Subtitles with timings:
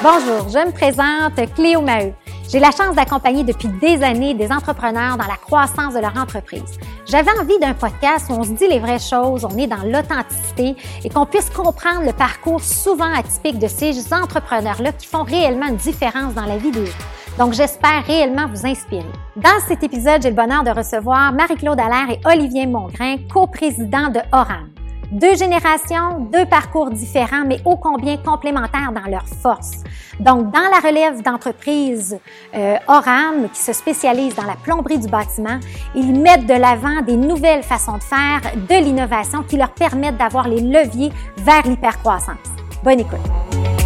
[0.00, 2.12] Bonjour, je me présente Cléo Maheu.
[2.48, 6.78] J'ai la chance d'accompagner depuis des années des entrepreneurs dans la croissance de leur entreprise.
[7.04, 10.76] J'avais envie d'un podcast où on se dit les vraies choses, on est dans l'authenticité
[11.02, 15.76] et qu'on puisse comprendre le parcours souvent atypique de ces entrepreneurs-là qui font réellement une
[15.76, 16.92] différence dans la vie des gens.
[17.36, 19.04] Donc, j'espère réellement vous inspirer.
[19.34, 24.20] Dans cet épisode, j'ai le bonheur de recevoir Marie-Claude Allaire et Olivier Mongrain, co-présidents de
[24.30, 24.77] Oram.
[25.10, 29.82] Deux générations, deux parcours différents, mais ô combien complémentaires dans leurs forces.
[30.20, 32.18] Donc, dans la relève d'entreprise
[32.54, 35.60] euh, Oram, qui se spécialise dans la plomberie du bâtiment,
[35.94, 40.46] ils mettent de l'avant des nouvelles façons de faire, de l'innovation qui leur permettent d'avoir
[40.46, 42.36] les leviers vers l'hypercroissance.
[42.84, 43.77] Bonne écoute.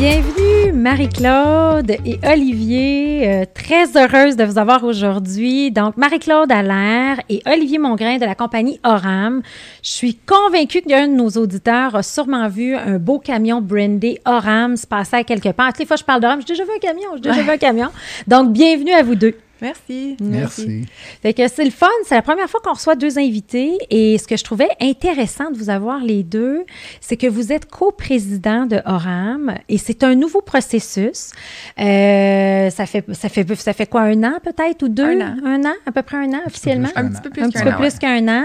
[0.00, 3.28] Bienvenue Marie-Claude et Olivier.
[3.28, 5.70] Euh, très heureuse de vous avoir aujourd'hui.
[5.70, 9.42] Donc Marie-Claude Allaire et Olivier Mongrain de la compagnie Oram.
[9.82, 14.78] Je suis convaincue qu'un de nos auditeurs a sûrement vu un beau camion brandé Oram
[14.78, 15.68] se passer à quelque part.
[15.68, 17.50] Toutes les fois que je parle d'Oram, j'ai déjà vu un camion, j'ai déjà vu
[17.50, 17.88] un camion.
[18.26, 19.34] Donc bienvenue à vous deux.
[19.60, 20.16] Merci.
[20.20, 20.86] Merci.
[21.22, 21.86] Fait que c'est le fun.
[22.04, 23.76] C'est la première fois qu'on reçoit deux invités.
[23.90, 26.64] Et ce que je trouvais intéressant de vous avoir les deux,
[27.00, 31.30] c'est que vous êtes co-président de Oram et c'est un nouveau processus.
[31.78, 35.04] Euh, ça fait ça fait ça fait quoi un an peut-être ou deux?
[35.04, 35.36] Un an.
[35.44, 36.88] un an à peu près un an officiellement?
[36.96, 37.98] Un petit peu plus un qu'un petit peu an, plus ouais.
[38.00, 38.44] qu'un an.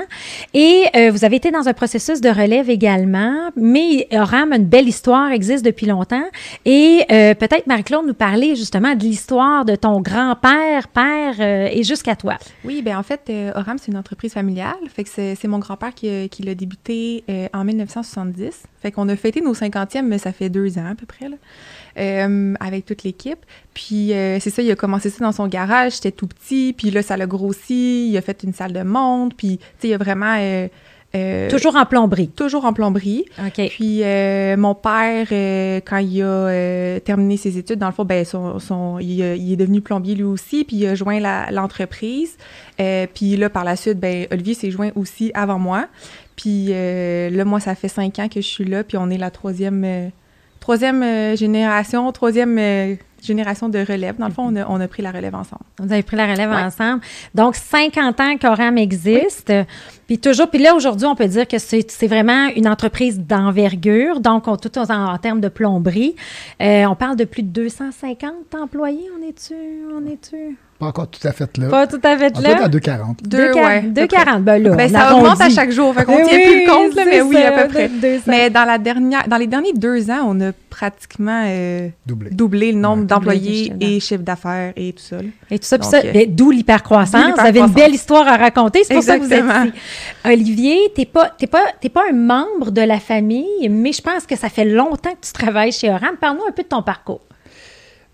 [0.53, 4.65] Et euh, vous avez été dans un processus de relève également, mais Oram a une
[4.65, 6.25] belle histoire, existe depuis longtemps.
[6.65, 10.87] Et euh, peut-être, Marie-Claude, nous parler justement de l'histoire de ton grand-père, père,
[11.39, 12.35] euh, et jusqu'à toi.
[12.63, 14.75] Oui, ben en fait, euh, Oram, c'est une entreprise familiale.
[14.87, 18.63] Fait que c'est mon grand-père qui, a- qui l'a débuté euh, en 1970.
[18.81, 21.37] Fait qu'on a fêté nos 50e, mais ça fait deux ans à peu près, là,
[21.97, 23.39] euh, avec toute l'équipe.
[23.73, 26.73] Puis euh, c'est ça, il a commencé ça dans son garage, c'était tout petit.
[26.77, 28.09] Puis là, ça l'a grossi.
[28.09, 29.35] Il a fait une salle de montre.
[29.35, 30.35] Puis, tu sais, il a vraiment...
[31.15, 32.27] euh, Toujours en plomberie.
[32.27, 33.25] toujours en plomberie.
[33.39, 33.67] OK.
[33.69, 38.25] Puis euh, mon père, euh, quand il a terminé ses études, dans le fond, ben,
[38.25, 41.19] son, son- il, est devenu plombier lui aussi, puis il a joint
[41.51, 42.37] l'entreprise.
[42.77, 45.85] Puis là, par la suite, ben, Olivier s'est joint aussi avant moi.
[46.35, 49.31] Puis là, moi, ça fait cinq ans que je suis là, puis on est la
[49.31, 50.11] troisième,
[50.59, 54.17] troisième génération, troisième génération de relève.
[54.17, 55.63] Dans le fond, on a, on a pris la relève ensemble.
[55.79, 56.57] Vous avez pris la relève Ouais.
[56.61, 57.01] ensemble.
[57.33, 59.51] Donc, 50 ans qu'Oram existe.
[60.07, 64.19] Puis toujours, puis là, aujourd'hui, on peut dire que c'est c'est vraiment une entreprise d'envergure.
[64.19, 66.15] Donc, on, tout en, en termes de plomberie.
[66.61, 69.09] Euh, on parle de plus de 250 employés.
[69.19, 69.55] On est-tu?
[69.95, 70.57] On est-tu?
[70.77, 71.69] Pas encore tout à fait là.
[71.69, 72.65] Pas tout à fait On être là?
[72.65, 73.23] à 2,40.
[73.23, 73.53] Deux à peu
[73.93, 74.07] près.
[74.09, 74.43] quarante.
[74.43, 76.95] Ben là, Ben, on ça augmente à chaque jour, fait qu'on tient plus le compte,
[76.95, 77.87] là, mais oui, à ça, peu près.
[77.87, 78.23] de- 200.
[78.27, 82.29] Mais dans, la dernière, dans les derniers deux ans, on a pratiquement euh, Doublé.
[82.31, 83.07] doublé le nombre Ouais.
[83.07, 85.15] d'employés et chiffre d'affaires et tout ça.
[85.15, 85.29] là.
[85.49, 87.21] Et tout ça, ça, euh, ben, d'où l'hypercroissance.
[87.23, 87.75] d'où Vous avez une l'hypercroissance.
[87.75, 88.83] belle histoire à raconter.
[88.83, 89.71] C'est pour ça que vous êtes ici.
[90.23, 94.25] Olivier, t'es pas, t'es pas, t'es pas un membre de la famille, mais je pense
[94.25, 96.17] que ça fait longtemps que tu travailles chez Oram.
[96.19, 97.21] Parle-nous un peu de ton parcours.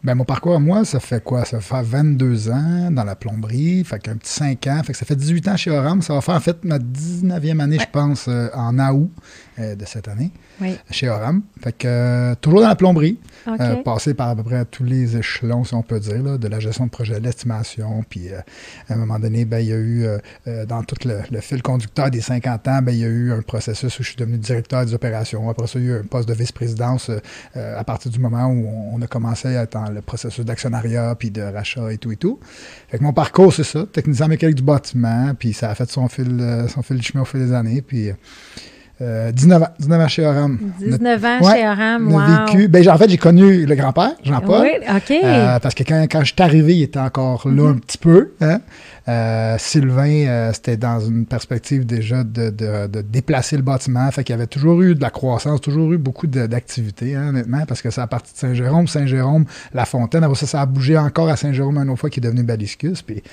[0.03, 1.45] Ben, mon parcours à moi, ça fait quoi?
[1.45, 5.05] Ça fait 22 ans dans la plomberie, fait qu'un petit 5 ans, fait que ça
[5.05, 6.01] fait 18 ans chez Oram.
[6.01, 9.11] Ça va faire en fait ma 19e année, je pense, euh, en août
[9.61, 10.77] euh, de cette année, Oui.
[10.89, 11.41] chez Oram.
[11.63, 13.17] Fait que euh, toujours dans la plomberie,
[13.47, 13.59] OK.
[13.59, 16.47] euh, passé par à peu près tous les échelons, si on peut dire, là, de
[16.47, 18.39] la gestion de projet, de l'estimation, puis euh,
[18.89, 20.05] à un moment donné, ben, il y a eu,
[20.67, 23.41] dans tout le, le fil conducteur des 50 ans, ben, il y a eu un
[23.41, 25.49] processus où je suis devenu directeur des opérations.
[25.49, 27.09] Après ça, il y a eu un poste de vice-présidence
[27.55, 31.15] à partir du moment où on, on a commencé à être dans le processus d'actionnariat,
[31.17, 32.39] puis de rachat et tout et tout.
[32.89, 36.07] Fait que mon parcours, c'est ça, technicien mécanique du bâtiment, puis ça a fait son
[36.07, 38.09] fil, son fil de chemin au fil des années, puis
[39.01, 40.59] euh, 19 ans, 19 ans chez Oram.
[40.79, 42.19] 19 ans Ouais, chez Oram, wow.
[42.19, 42.67] a vécu.
[42.67, 44.61] Ben, en fait, j'ai connu le grand-père, Jean-Paul.
[44.61, 45.11] Oui, OK.
[45.23, 48.33] Euh, parce que quand, quand je suis arrivé, il était encore là un petit peu.
[48.41, 48.59] hein.
[49.07, 54.09] Euh, Sylvain, euh, c'était dans une perspective déjà de, de- de déplacer le bâtiment.
[54.11, 57.65] Fait qu'il y avait toujours eu de la croissance, toujours eu beaucoup d'activités, hein, honnêtement,
[57.67, 60.23] parce que c'est à partir de Saint-Jérôme, Saint-Jérôme, La Fontaine.
[60.23, 63.01] Après ça, ça a bougé encore à Saint-Jérôme une autre fois qui est devenu Baliscus.
[63.01, 63.23] Puis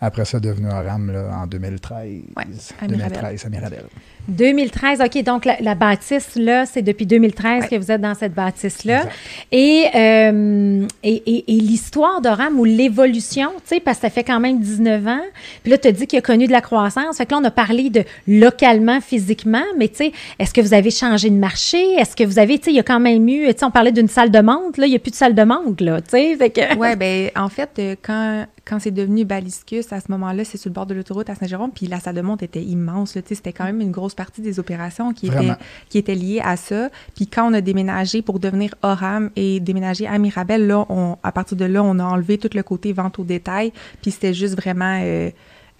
[0.00, 1.98] après ça, devenu Oram là, en 2013.
[2.36, 2.44] Ouais,
[2.80, 3.08] à Mirabel.
[3.10, 3.84] 2013 à Mirabel.
[4.28, 7.68] 2013, OK, donc la, la bâtisse, là, c'est depuis 2013 Ouais.
[7.68, 9.04] que vous êtes dans cette bâtisse-là.
[9.52, 14.24] Et, euh, et, et- et l'histoire d'Oram ou l'évolution, tu sais, parce que ça fait
[14.24, 15.20] quand même 19 ans.
[15.62, 17.16] Puis là, tu as dit qu'il a connu de la croissance.
[17.18, 20.74] Fait que là, on a parlé de localement, physiquement, mais tu sais, est-ce que vous
[20.74, 21.78] avez changé de marché?
[21.94, 23.70] Est-ce que vous avez, tu sais, il y a quand même eu, tu sais, on
[23.70, 26.00] parlait d'une salle de montre, là, il n'y a plus de salle de montre, là,
[26.00, 26.36] tu sais.
[26.36, 26.76] Fait que...
[26.76, 30.68] Ouais, ben en fait, euh, quand, quand c'est devenu Baliscus, à ce moment-là, c'est sur
[30.68, 33.12] le bord de l'autoroute à Saint-Jérôme, puis la salle de monte était immense.
[33.12, 35.52] C'était quand même une grosse partie des opérations qui était,
[35.88, 36.90] qui était liée à ça.
[37.14, 41.32] Puis quand on a déménagé pour devenir Oram et déménager à Mirabel, là, on, à
[41.32, 43.72] partir de là, on a enlevé tout le côté vente au détail,
[44.02, 45.00] puis c'était juste vraiment...
[45.02, 45.30] euh,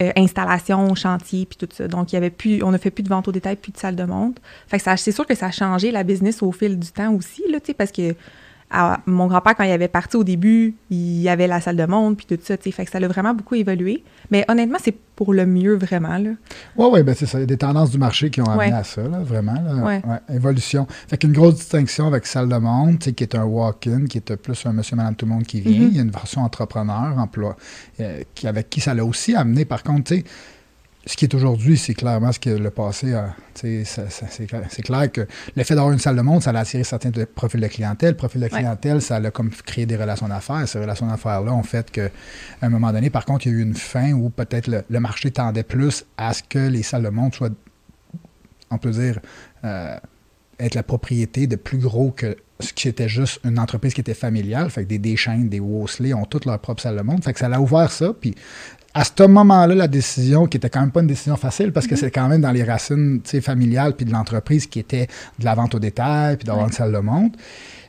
[0.00, 1.88] euh, installation, chantier, puis tout ça.
[1.88, 3.79] Donc, il y avait plus, on ne fait plus de vente au détail, plus de
[3.79, 4.40] salle de montre.
[4.69, 7.12] Fait que ça, c'est sûr que ça a changé la business au fil du temps
[7.14, 8.14] aussi, là, tu sais, parce que
[9.06, 12.16] mon grand-père, quand il avait parti au début, il y avait la salle de monde,
[12.16, 14.02] puis tout ça, tu sais, fait que ça a vraiment beaucoup évolué.
[14.30, 16.30] Mais honnêtement, c'est pour le mieux, vraiment, là.
[16.76, 17.38] Oui, oui, ben c'est ça.
[17.38, 19.54] Il y a des tendances du marché qui ont amené à ça, là, vraiment.
[19.54, 19.84] Là.
[19.84, 20.02] Ouais.
[20.34, 20.86] Évolution.
[21.08, 24.18] Fait qu'une grosse distinction avec salle de monde, tu sais, qui est un walk-in, qui
[24.18, 25.72] est plus un monsieur, madame, tout le monde qui vient.
[25.72, 25.90] Mm-hmm.
[25.90, 27.56] Il y a une version entrepreneur, emploi,
[28.00, 30.24] euh, qui, avec qui ça l'a aussi amené, par contre, tu sais,
[31.08, 33.34] ce qui est aujourd'hui, c'est clairement ce que le passé a.
[33.55, 35.26] C'est clair que
[35.56, 38.10] l'effet d'avoir une salle de monde, ça a attiré certains profils de clientèle.
[38.10, 40.69] Le profil de clientèle, ça a comme créé des relations d'affaires.
[40.69, 42.10] Ces relations d'affaires-là ont fait qu'à
[42.60, 45.31] un moment donné, par contre, il y a eu une fin où peut-être le, marché
[45.31, 47.49] tendait plus à ce que les salles de monde soient,
[48.70, 49.19] on peut dire,
[49.64, 49.96] euh,
[50.61, 54.14] être la propriété de plus gros que ce qui était juste une entreprise qui était
[54.14, 54.69] familiale.
[54.69, 57.25] Fait que des Deschaines, des Wolseley ont toutes leur propre salle de monde.
[57.25, 58.12] Fait que ça a ouvert ça.
[58.12, 58.34] Puis
[59.00, 61.94] à ce moment-là, la décision, qui était quand même pas une décision facile, parce que
[61.94, 61.98] Mm-hmm.
[62.00, 65.06] c'est quand même dans les racines familiales puis de l'entreprise qui était
[65.38, 66.70] de la vente au détail puis d'avoir Ouais.
[66.70, 67.36] une salle de monde.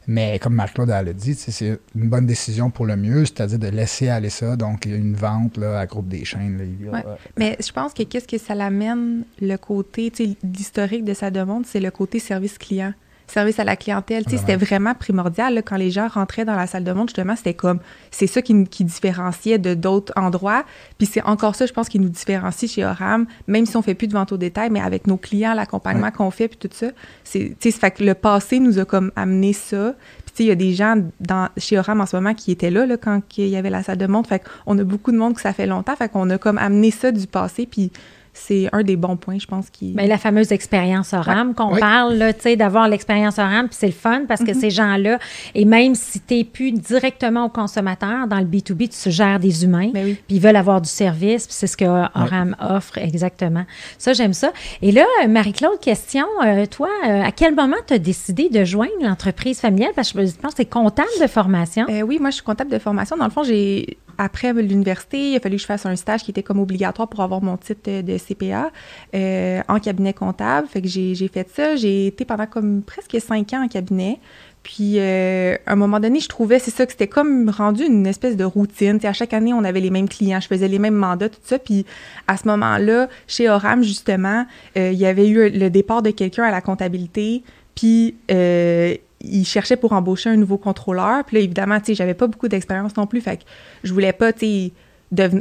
[0.08, 4.10] Mais comme Marc-Claude l'a dit, c'est une bonne décision pour le mieux, c'est-à-dire de laisser
[4.10, 4.56] aller ça.
[4.56, 6.58] Donc, il y a une vente là, à groupe des chaînes.
[6.58, 7.04] Là, Ouais.
[7.06, 10.12] euh, Mais je pense que qu'est-ce que ça l'amène, le côté,
[10.44, 12.94] l'historique de sa demande, c'est le côté service client.
[13.30, 16.56] Service à la clientèle, tu sais, c'était vraiment primordial là, quand les gens rentraient dans
[16.56, 17.10] la salle de monde.
[17.10, 17.80] Justement, c'était comme,
[18.10, 20.64] c'est ça qui, qui différenciait de d'autres endroits.
[20.98, 23.94] Puis c'est encore ça, je pense, qui nous différencie chez Oram, même si on fait
[23.94, 26.88] plus de vente au détail, mais avec nos clients, l'accompagnement qu'on fait, puis tout ça.
[27.24, 29.94] C'est, tu sais, fait que le passé nous a comme amené ça.
[30.26, 32.52] Puis tu sais, il y a des gens dans, chez Oram en ce moment qui
[32.52, 34.26] étaient là, là quand il y avait la salle de monde.
[34.26, 35.96] Fait qu'on a beaucoup de monde que ça fait longtemps.
[35.96, 37.68] Fait qu'on a comme amené ça du passé.
[37.70, 37.92] Puis
[38.40, 39.92] c'est un des bons points, je pense, qui...
[39.94, 41.80] Bien, la fameuse expérience Oram qu'on Ouais.
[41.80, 45.20] parle, là, tu sais, d'avoir l'expérience Oram, puis c'est le fun parce que ces gens-là,
[45.56, 49.64] et même si tu n'es plus directement au consommateur, dans le B2B, tu suggères des
[49.64, 50.18] humains, Ben oui.
[50.28, 53.66] puis ils veulent avoir du service, puis c'est ce que Oram offre exactement.
[53.98, 54.52] Ça, j'aime ça.
[54.82, 58.64] Et là, euh, Marie-Claude, question, euh, toi, euh, à quel moment tu as décidé de
[58.64, 59.92] joindre l'entreprise familiale?
[59.96, 61.86] Parce que je pense que tu es comptable de formation.
[61.90, 63.18] Euh, oui, moi, je suis comptable de formation.
[63.18, 66.32] Dans le fond, j'ai après l'université, il a fallu que je fasse un stage qui
[66.32, 68.70] était comme obligatoire pour avoir mon titre de CPA
[69.16, 70.68] euh, en cabinet comptable.
[70.68, 71.78] Fait que j'ai fait ça.
[71.78, 74.20] J'ai été pendant comme presque cinq ans en cabinet.
[74.62, 78.06] Puis, euh, à un moment donné, je trouvais, c'est ça, que c'était comme rendu une
[78.06, 78.98] espèce de routine.
[78.98, 81.30] Tu sais, à chaque année, on avait les mêmes clients, je faisais les mêmes mandats,
[81.30, 81.58] tout ça.
[81.58, 81.86] Puis,
[82.28, 84.46] à ce moment-là, chez Oram, justement,
[84.78, 87.42] euh, il y avait eu le départ de quelqu'un à la comptabilité.
[87.74, 91.24] Puis, euh, il cherchait pour embaucher un nouveau contrôleur.
[91.26, 93.22] Puis là, évidemment, tu sais, j'avais pas beaucoup d'expérience non plus.
[93.22, 93.44] Fait que
[93.84, 94.72] je voulais pas, tu sais,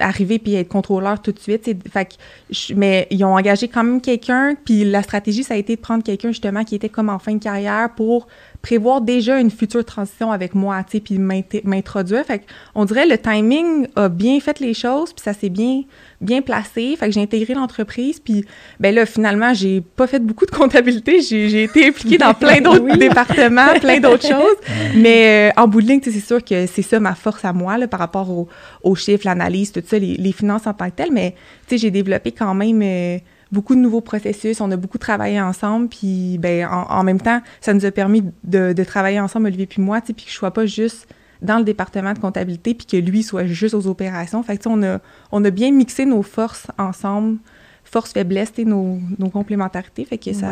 [0.01, 1.71] arriver puis être contrôleur tout de suite.
[1.91, 4.55] Fait que mais ils ont engagé quand même quelqu'un.
[4.65, 7.35] Puis la stratégie, ça a été de prendre quelqu'un, justement, qui était comme en fin
[7.35, 8.27] de carrière pour
[8.69, 12.23] prévoir déjà une future transition avec moi, tu sais, puis m'int- m'introduire.
[12.27, 12.45] Fait que
[12.75, 15.83] on dirait le timing a bien fait les choses, puis ça s'est bien
[16.21, 16.95] bien placé.
[16.99, 18.45] Fait que j'ai intégré l'entreprise, puis
[18.79, 21.23] ben là, finalement, j'ai pas fait beaucoup de comptabilité.
[21.23, 24.57] J'ai été impliquée dans plein d'autres départements, plein d'autres choses.
[24.97, 27.79] Mais euh, en bout de ligne, c'est sûr que c'est ça ma force à moi,
[27.79, 28.49] là, par rapport au-
[28.83, 31.13] aux chiffres, l'analyse, tout ça, les, les finances en tant que telles.
[31.13, 31.31] Mais,
[31.67, 33.19] tu sais, j'ai développé quand même euh,
[33.53, 34.61] beaucoup de nouveaux processus.
[34.61, 35.89] On a beaucoup travaillé ensemble.
[35.89, 40.01] Puis, ben, en, même temps, ça nous a permis de, travailler ensemble, Olivier puis moi,
[40.01, 41.07] puis que je sois pas juste
[41.41, 44.43] dans le département de comptabilité puis que lui soit juste aux opérations.
[44.43, 44.99] Fait que, on a,
[45.31, 47.39] on a bien mixé nos forces ensemble,
[47.85, 50.05] forces, faiblesses, nos, nos complémentarités.
[50.05, 50.51] Fait que ça...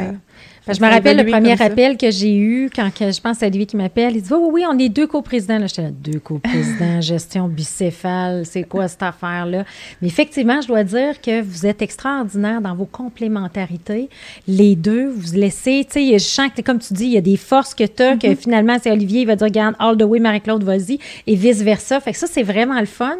[0.68, 3.66] je me rappelle le premier appel que j'ai eu quand que, je pense à lui
[3.66, 4.16] qui m'appelle.
[4.16, 5.58] Il dit Oui, oui, oui, on est deux coprésidents.
[5.66, 9.64] J'étais là, deux coprésidents, gestion bicéphale, c'est quoi cette affaire-là?
[10.02, 14.08] Mais effectivement, je dois dire que vous êtes extraordinaire dans vos complémentarités.
[14.48, 17.20] Les deux, vous laissez, tu sais, je sens que, comme tu dis, il y a
[17.22, 18.36] des forces que tu as, que Mm-hmm.
[18.36, 22.00] finalement, c'est Olivier, il va dire, regarde, all the way, Marie-Claude, vas-y, et vice-versa.
[22.00, 23.14] Fait que ça, c'est vraiment le fun.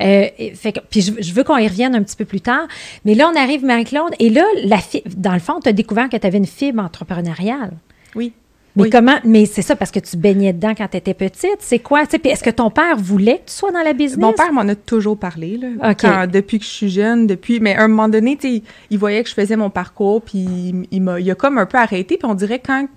[0.00, 2.66] Euh, fait que, puis je, je veux qu'on y revienne un petit peu plus tard.
[3.04, 6.08] Mais là, on arrive, Marie-Claude, et là, la fi- dans le fond, tu as découvert
[6.08, 7.72] que tu avais une fibre entrepreneuriale.
[8.14, 8.32] Oui.
[8.76, 8.90] Mais Oui.
[8.90, 11.58] comment Mais c'est ça parce que tu baignais dedans quand tu étais petite.
[11.60, 14.18] C'est quoi puis Est-ce que ton père voulait que tu sois dans la business?
[14.18, 17.60] Mon père m'en a toujours parlé, là, quand- depuis que je suis jeune, depuis.
[17.60, 20.86] Mais à un moment donné, tu il voyait que je faisais mon parcours, puis il,
[20.90, 22.88] il m'a, il a comme un peu arrêté, puis on dirait quand.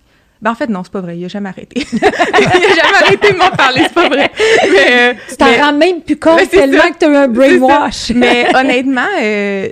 [0.42, 1.84] Ben en fait, non, c'est pas vrai, il a jamais arrêté.
[1.94, 4.32] il a jamais arrêté de m'en parler, c'est pas vrai.
[4.72, 6.90] Mais, euh, Tu t'en rends même plus compte tellement ça.
[6.92, 8.12] que tu as eu un brainwash.
[8.16, 9.70] Mais honnêtement, euh,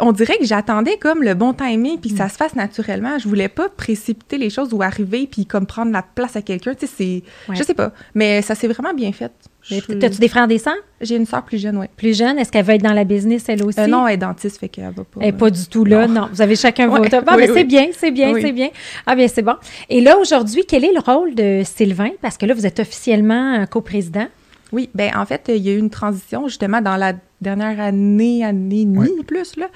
[0.00, 3.18] on dirait que j'attendais comme le bon timing puis que ça se fasse naturellement.
[3.18, 6.74] Je voulais pas précipiter les choses ou arriver puis comme prendre la place à quelqu'un.
[6.74, 7.56] Tu sais, c'est, Ouais.
[7.56, 9.32] je sais pas, mais ça s'est vraiment bien fait.
[9.62, 10.74] Je- T'as-tu des frères des sœurs?
[11.00, 11.86] J'ai une sœur plus jeune, oui.
[11.96, 13.78] plus jeunes Est-ce qu'elle va être dans la business elle aussi?
[13.80, 15.20] Euh, non, elle est dentiste, fait qu'elle va pas.
[15.20, 16.28] Elle n'est pas du tout là, non.
[16.32, 17.14] Vous avez chacun Ouais, votre.
[17.26, 17.64] Ah, oui, ben, c'est oui.
[17.64, 18.40] bien, c'est bien, Oui.
[18.40, 18.68] c'est bien.
[19.04, 19.54] Ah, bien, c'est bon.
[19.90, 22.10] Et là, aujourd'hui, quel est le rôle de Sylvain?
[22.22, 24.28] Parce que là, vous êtes officiellement coprésident.
[24.72, 28.44] Oui, ben en fait, il y a eu une transition justement dans la dernière année,
[28.44, 29.56] année et demie plus.
[29.56, 29.66] Là.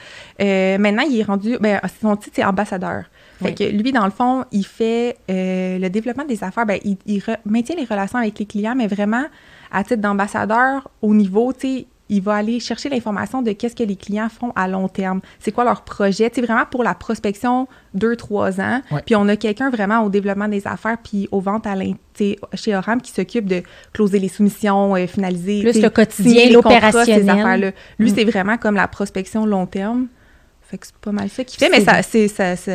[0.41, 3.05] Euh, maintenant, il est rendu, ben, son titre, c'est ambassadeur.
[3.43, 7.23] Fait que lui, dans le fond, il fait euh, le développement des affaires, ben, il,
[7.45, 9.25] maintient les relations avec les clients, mais vraiment
[9.73, 13.83] à titre d'ambassadeur au niveau, tu sais, il va aller chercher l'information de qu'est-ce que
[13.83, 15.23] les clients font à long terme.
[15.41, 16.31] C'est quoi leur projet?
[16.33, 18.83] C'est vraiment pour la prospection deux, trois ans.
[19.07, 21.75] Puis on a quelqu'un vraiment au développement des affaires puis aux ventes à
[22.55, 23.63] chez Oram qui s'occupe de
[23.95, 25.63] closer les soumissions, euh, finaliser.
[25.63, 27.73] Plus le quotidien, l'opérationnel.
[27.99, 28.15] Lui, mm.
[28.15, 30.09] c'est vraiment comme la prospection long terme.
[30.61, 32.73] Fait que c'est pas mal ça qu'il fait, mais ça, c'est, ça, ça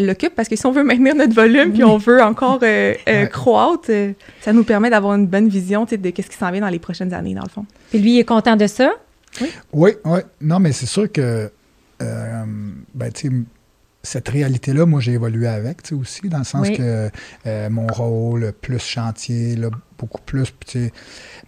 [0.00, 3.26] l'occupe parce que si on veut maintenir notre volume puis on veut encore euh, euh,
[3.26, 6.68] croître, euh, ça nous permet d'avoir une bonne vision de ce qui s'en vient dans
[6.68, 7.66] les prochaines années, dans le fond.
[7.90, 8.92] Puis lui, il est content de ça?
[9.40, 9.50] Oui.
[9.72, 10.20] Oui, oui.
[10.40, 11.50] Non, mais c'est sûr que,
[12.00, 13.10] ben,
[14.04, 17.10] cette réalité-là, moi, j'ai évolué avec, aussi, dans le sens que
[17.68, 20.52] mon rôle, plus chantier, là, beaucoup plus,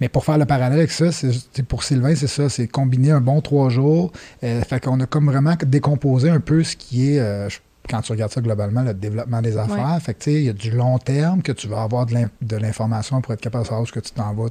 [0.01, 3.21] mais pour faire le parallèle avec ça, c'est, pour Sylvain, c'est ça, c'est combiner un
[3.21, 4.13] bon trois jours.
[4.41, 7.49] fait qu'on a comme vraiment décomposé un peu ce qui est,
[7.89, 10.71] quand tu regardes ça globalement, le développement des affaires, fait que, il y a du
[10.71, 14.01] long terme que tu vas avoir de l'information pour être capable de savoir où que
[14.01, 14.49] tu t'en vas,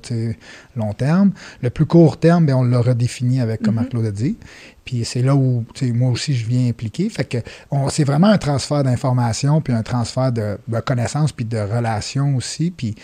[0.76, 1.32] long terme.
[1.62, 4.38] Le plus court terme, bien, on l'a redéfini avec, comme mm Claude a dit.
[4.86, 7.10] Puis c'est là où moi aussi je viens impliquer.
[7.10, 7.38] Fait que
[7.90, 12.72] c'est vraiment un transfert d'informations, puis un transfert de, connaissances, puis de relations aussi.
[12.72, 12.96] Puis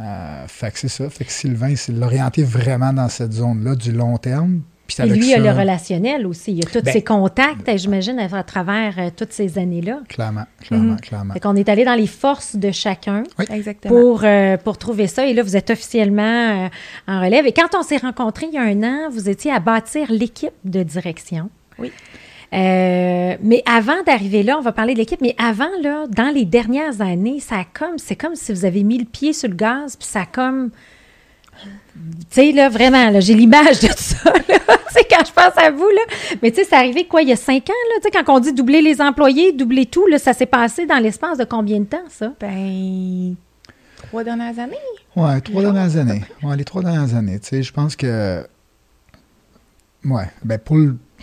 [0.00, 1.08] euh, fait que c'est ça.
[1.08, 4.62] Fait que Sylvain, c'est l'orienter vraiment dans cette zone-là du long terme.
[4.98, 6.52] Et lui, il y a le relationnel aussi.
[6.52, 10.00] Il y a tous ben, ses contacts, j'imagine, à travers euh, toutes ces années-là.
[10.08, 11.00] Clairement, clairement, mhm.
[11.00, 11.34] clairement.
[11.34, 13.94] Fait qu'on est allé dans les forces de chacun Exactement.
[13.94, 15.26] Pour, euh, pour trouver ça.
[15.26, 16.68] Et là, vous êtes officiellement euh,
[17.06, 17.46] en relève.
[17.46, 20.54] Et quand on s'est rencontrés il y a un an, vous étiez à bâtir l'équipe
[20.64, 21.50] de direction.
[21.78, 21.92] Oui.
[22.50, 27.00] mais avant d'arriver là, on va parler de l'équipe, mais avant, là, dans les dernières
[27.00, 30.08] années, ça comme, c'est comme si vous avez mis le pied sur le gaz, puis
[30.08, 30.70] ça a comme
[31.98, 34.52] tu sais, là, vraiment, j'ai l'image de ça, tu
[34.90, 36.02] sais, quand je pense à vous, là.
[36.42, 38.34] Mais tu sais, c'est arrivé, quoi, il y a cinq ans, là, tu sais, quand
[38.34, 41.80] on dit doubler les employés, doubler tout, là, ça s'est passé dans l'espace de combien
[41.80, 42.32] de temps, ça?
[42.40, 43.34] Ben,
[43.96, 44.76] trois dernières années.
[45.16, 46.22] Ouais, trois dernières années.
[46.42, 48.46] Ouais, les trois dernières années, tu sais, je pense que...
[50.04, 50.76] Ouais, ben, pour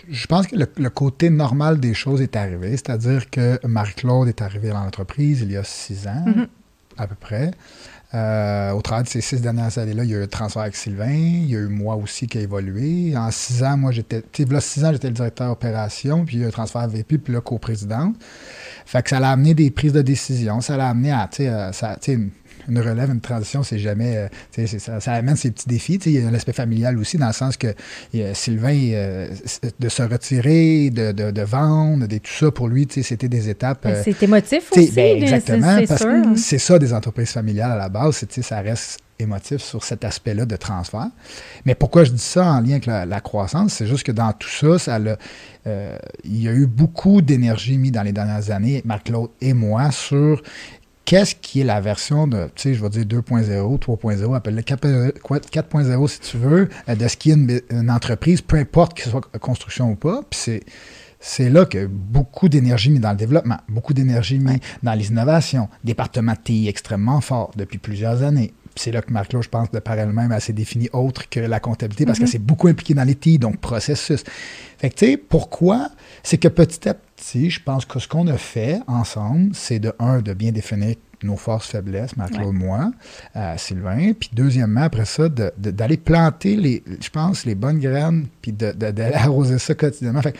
[0.08, 4.68] Je pense que le, côté normal des choses est arrivé, c'est-à-dire que Marie-Claude est arrivée
[4.68, 6.46] dans l'entreprise il y a six ans, mm-hmm.
[6.98, 7.52] à peu près.
[8.14, 10.76] Euh, au travers de ces six dernières années-là, il y a eu un transfert avec
[10.76, 11.10] Sylvain.
[11.10, 13.16] Il y a eu moi aussi qui a évolué.
[13.16, 14.22] En six ans, moi, j'étais.
[14.48, 17.18] Là, six ans, j'étais le directeur opération, puis il y a eu un transfert VP,
[17.18, 18.14] puis là, co-présidente.
[18.86, 20.60] Fait que ça l'a amené des prises de décision.
[20.60, 21.28] Ça l'a amené à.
[21.40, 21.72] Euh,
[22.68, 24.28] une relève, une transition, c'est jamais.
[24.56, 26.00] Euh, ça, ça, amène ses petits défis.
[26.06, 27.74] Il y a l'aspect familial aussi, dans le sens que
[28.34, 29.28] Sylvain,
[29.78, 33.84] de se retirer, de, de, vendre, de, tout ça, pour lui, c'était des étapes.
[33.84, 34.90] Ben, c'est émotif aussi.
[34.92, 35.78] Ben, exactement.
[35.86, 38.24] parce que c'est ça, des entreprises familiales à la base.
[38.42, 41.08] Ça reste émotif sur cet aspect-là de transfert.
[41.64, 43.74] Mais pourquoi je dis ça en lien avec la, croissance?
[43.74, 44.98] C'est juste que dans tout ça, ça
[45.66, 49.90] euh, il y a eu beaucoup d'énergie mise dans les dernières années, Marc-Claude et moi,
[49.90, 50.42] sur
[51.06, 56.08] qu'est-ce qui est la version de, tu sais, je vais dire 2.0, 3.0, appelle-le 4.0
[56.08, 59.22] si tu veux, euh, de ce qui est une, entreprise, peu importe que ce soit
[59.40, 60.20] construction ou pas.
[60.28, 60.62] Puis c'est,
[61.20, 65.68] c'est là que beaucoup d'énergie mis dans le développement, beaucoup d'énergie mis dans les innovations,
[65.84, 68.52] département TI extrêmement fort depuis plusieurs années.
[68.74, 71.60] C'est là que Marc-Claude, je pense, de par elle-même, elle s'est définie autre que la
[71.60, 72.32] comptabilité parce qu'elle mm-hmm.
[72.32, 74.22] s'est beaucoup impliquée dans les TI, donc processus.
[74.76, 75.88] Fait que, tu sais, pourquoi?
[76.22, 79.92] C'est que petit à petit, je pense que ce qu'on a fait ensemble, c'est de,
[79.98, 82.90] un, de bien définir nos forces, faiblesses, Marc-Claude, moi,
[83.36, 84.12] euh, Sylvain.
[84.12, 89.58] Puis deuxièmement, après ça, d'aller planter, les, je pense, les bonnes graines, puis d'aller arroser
[89.58, 90.22] ça quotidiennement.
[90.22, 90.36] Fait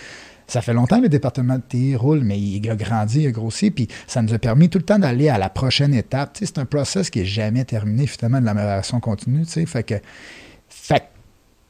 [0.47, 3.31] ça fait longtemps que le département de TI roule, mais il a grandi, il a
[3.33, 6.37] grossi, puis ça nous a permis tout le temps d'aller à la prochaine étape.
[6.41, 9.45] c'est un process qui n'est jamais terminé, finalement, de l'amélioration continue.
[9.45, 9.97] Fait que,
[10.69, 11.09] fait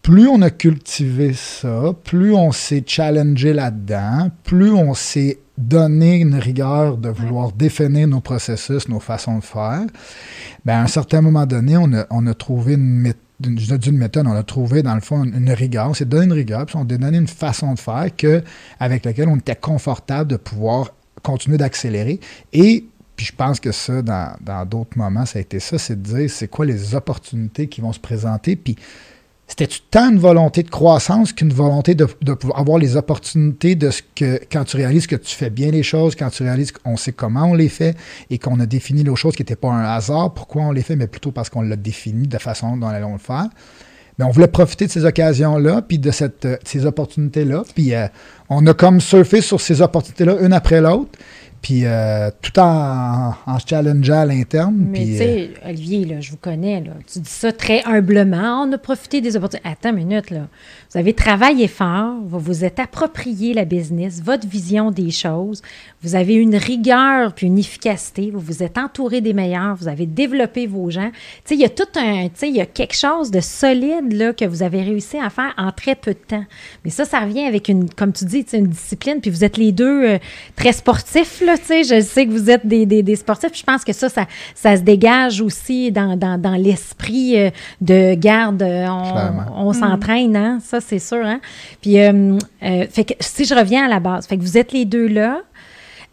[0.06, 6.36] plus on a cultivé ça, plus on s'est challengé là-dedans, plus on s'est donné une
[6.36, 9.84] rigueur de vouloir définir nos processus, nos façons de faire,
[10.64, 14.32] bien, à un certain moment donné, on a, on a trouvé une méthode méthode, on
[14.36, 16.84] a trouvé dans le fond une, rigueur, on s'est donné une rigueur, puis on a
[16.84, 18.44] donné une façon de faire que,
[18.78, 20.94] avec laquelle on était confortable de pouvoir
[21.24, 22.20] continuer d'accélérer.
[22.52, 22.86] Et
[23.16, 26.30] puis je pense que ça, dans d'autres moments, ça a été ça, c'est de dire
[26.30, 28.76] c'est quoi les opportunités qui vont se présenter, puis
[29.48, 34.02] c'était tant une volonté de croissance qu'une volonté de, pouvoir avoir les opportunités de ce
[34.14, 37.12] que, quand tu réalises que tu fais bien les choses, quand tu réalises qu'on sait
[37.12, 37.96] comment on les fait
[38.28, 40.96] et qu'on a défini les choses qui n'étaient pas un hasard, pourquoi on les fait,
[40.96, 43.48] mais plutôt parce qu'on l'a défini de façon dont on allait le faire.
[44.18, 47.64] Mais on voulait profiter de ces occasions-là, puis de, cette, euh, ces opportunités-là.
[47.74, 48.06] Puis euh,
[48.48, 51.10] on a comme surfé sur ces opportunités-là, une après l'autre.
[51.66, 54.86] Puis euh, tout en, en se challengeant à l'interne.
[54.88, 58.62] Mais tu euh, sais, Olivier, là, je vous connais, là, tu dis ça très humblement.
[58.62, 59.68] On a profité des opportunités.
[59.68, 60.46] Attends une minute, là.
[60.92, 65.60] Vous avez travaillé fort, vous vous êtes approprié la business, votre vision des choses.
[66.02, 68.30] Vous avez une rigueur puis une efficacité.
[68.30, 69.74] Vous vous êtes entouré des meilleurs.
[69.74, 71.10] Vous avez développé vos gens.
[71.10, 73.40] Tu sais, il y a tout un, tu sais, il y a quelque chose de
[73.40, 76.44] solide là que vous avez réussi à faire en très peu de temps.
[76.84, 79.20] Mais ça, ça revient avec une, comme tu dis, tu sais, une discipline.
[79.20, 80.18] Puis vous êtes les deux euh,
[80.54, 81.55] très sportifs là.
[81.58, 83.50] Tu sais, je sais que vous êtes des, des, des sportifs.
[83.54, 88.14] Je pense que ça, ça, ça se dégage aussi dans, dans, dans l'esprit euh, de
[88.14, 88.62] garde.
[88.62, 88.86] euh.
[88.88, 90.58] On, on s'entraîne, hein.
[90.64, 91.40] Ça, c'est sûr, hein.
[91.80, 94.72] Puis, euh, euh, fait que si je reviens à la base, fait que vous êtes
[94.72, 95.40] les deux là.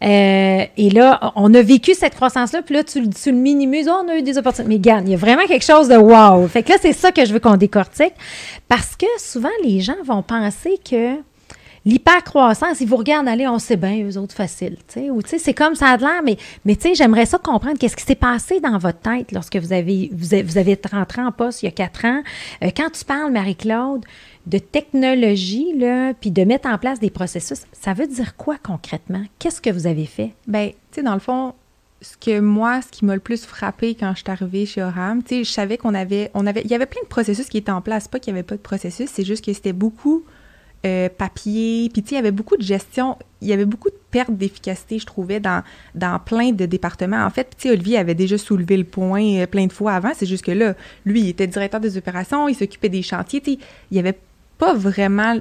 [0.02, 3.88] Euh, et là, on a vécu cette croissance-là, puis là, tu, le- tu le minimises.
[3.90, 4.68] Oh, on a eu des opportunités.
[4.68, 6.46] Mais regarde, il y a vraiment quelque chose de wow.
[6.48, 8.12] Fait que là, c'est ça que je veux qu'on décortique.
[8.68, 11.14] Parce que souvent, les gens vont penser que
[11.84, 14.76] l'hypercroissance, ils vous regardent aller, on sait bien, eux autres, facile.
[14.96, 17.96] Ou, tu sais, c'est comme ça a de l'air, mais, mais j'aimerais ça comprendre qu'est-ce
[17.96, 21.62] qui s'est passé dans votre tête lorsque vous avez, vous avez, vous rentré en poste
[21.62, 22.22] il y a quatre ans.
[22.62, 24.04] Euh, quand tu parles, Marie-Claude,
[24.46, 29.24] de technologie, là, puis de mettre en place des processus, ça veut dire quoi concrètement?
[29.38, 30.32] Qu'est-ce que vous avez fait?
[30.46, 31.54] Ben, tu sais, dans le fond,
[32.02, 35.22] ce que moi, ce qui m'a le plus frappé quand je suis arrivée chez Oram,
[35.22, 37.58] tu sais, je savais qu'on avait, on avait, il y avait plein de processus qui
[37.58, 38.08] étaient en place.
[38.08, 40.24] Pas qu'il n'y avait pas de processus, c'est juste que c'était beaucoup
[40.84, 41.88] euh, papier.
[41.92, 45.06] Puis, il y avait beaucoup de gestion, il y avait beaucoup de perte d'efficacité, je
[45.06, 45.62] trouvais, dans,
[46.24, 47.24] plein de départements.
[47.24, 50.12] En fait, tu sais, Olivier avait déjà soulevé le point euh, plein de fois avant.
[50.14, 50.74] C'est juste que là,
[51.04, 53.42] lui, il était directeur des opérations, il s'occupait des chantiers.
[53.46, 53.58] Il
[53.92, 54.18] n'y avait
[54.58, 55.38] pas vraiment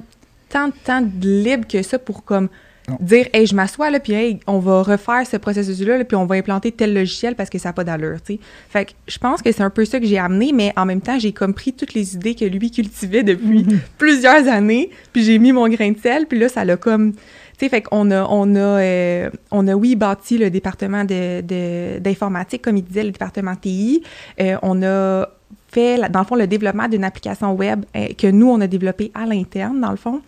[0.49, 2.49] tant de temps de libre que ça pour comme
[2.89, 2.97] Non.
[2.99, 6.25] dire hey je m'assois là puis hey on va refaire ce processus là, puis on
[6.25, 8.39] va implanter tel logiciel parce que ça n'a pas d'allure tu sais.
[8.69, 10.99] Fait que je pense que c'est un peu ça que j'ai amené mais en même
[10.99, 13.65] temps j'ai compris toutes les idées que lui cultivait depuis
[13.97, 17.19] plusieurs années puis j'ai mis mon grain de sel puis là ça l'a comme tu
[17.59, 22.61] sais fait qu'on a on a euh, on a oui bâti le département de d'informatique
[22.61, 24.03] comme il disait le département TI
[24.41, 25.27] Euh, on a
[25.73, 29.11] fait, dans le fond, le développement d'une application web euh, que nous, on a développée
[29.13, 30.21] à l'interne, dans le fond,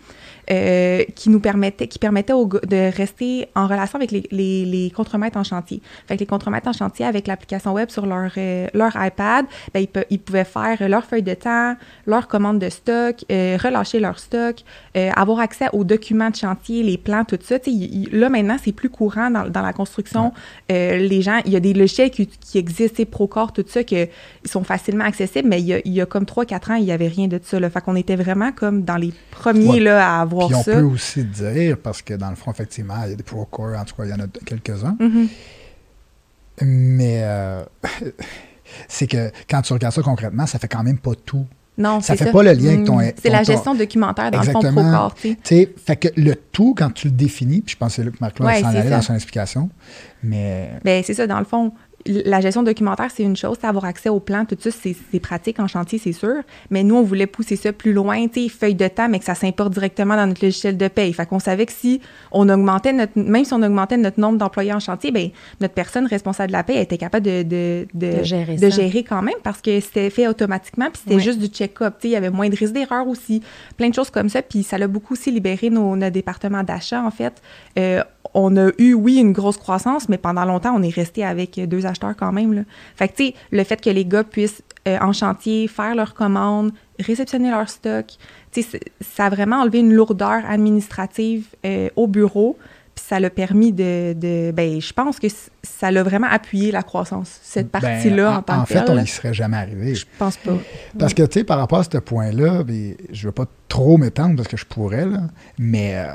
[0.50, 4.90] euh, qui nous permettait, qui permettait aux de rester en relation avec les, les, les
[4.90, 5.80] contremaîtres en chantier.
[6.06, 9.86] Fait que les contremaîtres en chantier, avec l'application web sur leur, euh, leur iPad, ben,
[10.10, 11.74] ils, pouvaient faire leur feuille de temps,
[12.06, 14.56] leur commande de stock, euh, relâcher leur stock,
[14.96, 17.56] euh, avoir accès aux documents de chantier, les plans, tout ça.
[17.66, 20.32] Il- il- là, maintenant, c'est plus courant dans, dans la construction.
[20.70, 24.04] Euh, les gens, il y a des logiciels qui, qui existent, Procore, tout ça, que,
[24.44, 26.84] ils sont facilement accessibles, mais il y a, il y a comme 3-4 ans, il
[26.84, 27.58] n'y avait rien de ça.
[27.60, 27.70] Là.
[27.70, 29.80] Fait qu'on était vraiment comme dans les premiers Ouais.
[29.80, 30.72] là, à avoir Puis on ça.
[30.72, 33.84] peut aussi dire, parce que dans le fond, effectivement, il y a des Procore, en
[33.84, 35.28] tout cas, il y en a quelques-uns, Mhm.
[36.62, 37.62] mais euh,
[38.88, 41.46] c'est que quand tu regardes ça concrètement, ça fait quand même pas tout.
[41.78, 43.12] Non, Ça c'est fait pas le lien avec ton- Mm.
[43.22, 45.10] C'est la ton- gestion documentaire dans le fond Exactement.
[45.20, 48.04] Tu sais, fait que le tout, quand tu le définis, puis je pense que c'est
[48.04, 49.68] là que Marc-Claude s'en allait dans son explication,
[50.22, 51.72] mais Ben, c'est ça, dans le fond,
[52.06, 55.20] la gestion documentaire, c'est une chose, c'est avoir accès aux plans, tout ça, c'est c'est
[55.20, 56.42] pratique en chantier, c'est sûr.
[56.70, 59.24] Mais nous, on voulait pousser ça plus loin, tu sais, feuille de temps, mais que
[59.24, 61.12] ça s'importe directement dans notre logiciel de paye.
[61.12, 62.00] Fait qu'on savait que si
[62.32, 66.06] on augmentait notre, même si on augmentait notre nombre d'employés en chantier, ben, notre personne
[66.06, 68.70] responsable de la paye était capable de, de, De gérer de ça.
[68.70, 72.08] gérer quand même parce que c'était fait automatiquement, puis c'était juste du check-up, tu sais,
[72.08, 73.42] il y avait moins de risques d'erreur aussi,
[73.76, 77.02] plein de choses comme ça, puis ça l'a beaucoup aussi libéré nos, notre département d'achat,
[77.02, 77.42] en fait.
[77.78, 78.02] Euh,
[78.34, 81.86] on a eu, oui, une grosse croissance, mais pendant longtemps, on est resté avec deux
[81.86, 82.52] acheteurs quand même.
[82.52, 82.62] Là.
[82.94, 86.14] Fait que, tu sais, le fait que les gars puissent, euh, en chantier, faire leurs
[86.14, 88.06] commandes, réceptionner leur stock,
[88.52, 92.56] tu sais, ça a vraiment enlevé une lourdeur administrative euh, au bureau.
[92.94, 95.26] Puis ça l'a permis de, de ben, je pense que
[95.62, 99.00] ça l'a vraiment appuyé la croissance, cette ben, partie-là en, tant que fait, telle, on
[99.02, 99.94] n'y serait jamais arrivé.
[99.94, 100.56] Je pense pas.
[100.98, 103.98] Parce que, tu sais, par rapport à ce point-là, ben, je ne veux pas trop
[103.98, 105.24] m'étendre parce que je pourrais, là,
[105.58, 106.14] mais euh,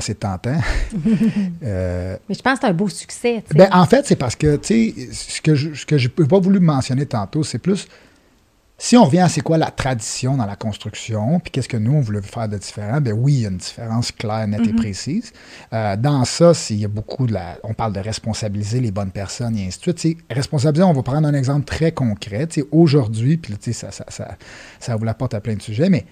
[0.00, 0.60] c'est tentant.
[1.64, 3.44] Euh, Mais je pense que c'est un beau succès.
[3.54, 7.06] ben, en fait, c'est parce que, tu sais, ce que je j'ai pas voulu mentionner
[7.06, 7.86] tantôt, c'est plus
[8.82, 11.92] si on revient à c'est quoi la tradition dans la construction, puis qu'est-ce que nous,
[11.92, 14.72] on voulait faire de différent, ben oui, il y a une différence claire, nette et
[14.72, 15.32] précise.
[15.72, 17.58] Euh, dans ça, il y a beaucoup de la.
[17.62, 19.96] On parle de responsabiliser les bonnes personnes et ainsi de suite.
[19.98, 22.48] Tu sais, responsabiliser, on va prendre un exemple très concret.
[22.72, 24.36] Aujourd'hui, puis tu sais, ça, ça, ça,
[24.80, 26.04] ça vous l'apporte à plein de sujets, mais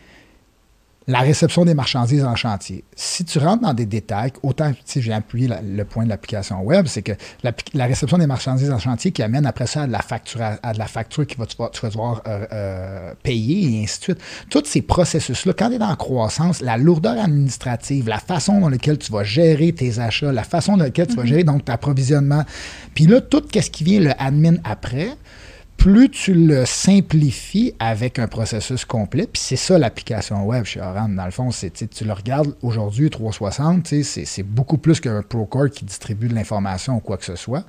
[1.10, 2.84] la réception des marchandises en chantier.
[2.94, 6.62] Si tu rentres dans des détails, autant, sais, j'ai appuyé la- le point de l'application
[6.62, 7.12] web, c'est que
[7.74, 10.58] la réception des marchandises en chantier qui amène après ça à de la facture, à,
[10.62, 13.82] à de la facture qui va, tu vas, tu vas devoir euh, euh, payer et
[13.82, 14.18] ainsi de suite.
[14.50, 18.68] Tous ces processus-là, quand tu es dans la croissance, la lourdeur administrative, la façon dans
[18.68, 21.72] laquelle tu vas gérer tes achats, la façon dans laquelle tu vas gérer donc ton
[21.72, 22.44] approvisionnement,
[22.94, 25.08] puis là, tout ce qui vient le admin après,
[25.80, 31.08] plus tu le simplifies avec un processus complet, puis c'est ça l'application web chez Oran,
[31.08, 35.86] dans le fond, c'est tu le regardes aujourd'hui, 360, c'est beaucoup plus qu'un Procore qui
[35.86, 37.64] distribue de l'information ou quoi que ce soit,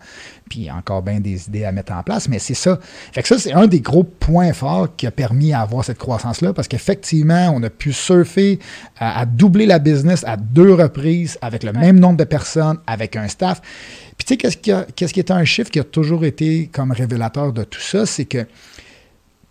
[0.49, 2.79] puis il y a encore bien des idées à mettre en place, mais c'est ça.
[3.13, 5.97] Fait que ça, c'est un des gros points forts qui a permis à avoir cette
[5.97, 8.59] croissance-là, parce qu'effectivement, on a pu surfer
[8.99, 13.29] à, doubler la business à deux reprises avec le même nombre de personnes, avec un
[13.29, 13.61] staff.
[14.21, 14.51] Puis tu sais,
[14.95, 18.25] qu'est-ce qui, est un chiffre qui a toujours été comme révélateur de tout ça, c'est
[18.25, 18.45] que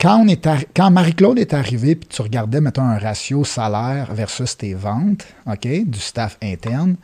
[0.00, 4.56] quand, on est quand Marie-Claude est arrivée, puis tu regardais, mettons, un ratio salaire versus
[4.56, 6.94] tes ventes, OK, du staff interne,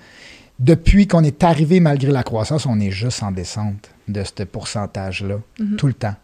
[0.61, 5.41] depuis qu'on est arrivé malgré la croissance, on est juste en descente de ce pourcentage-là,
[5.59, 5.75] mm-hmm.
[5.75, 6.15] tout le temps.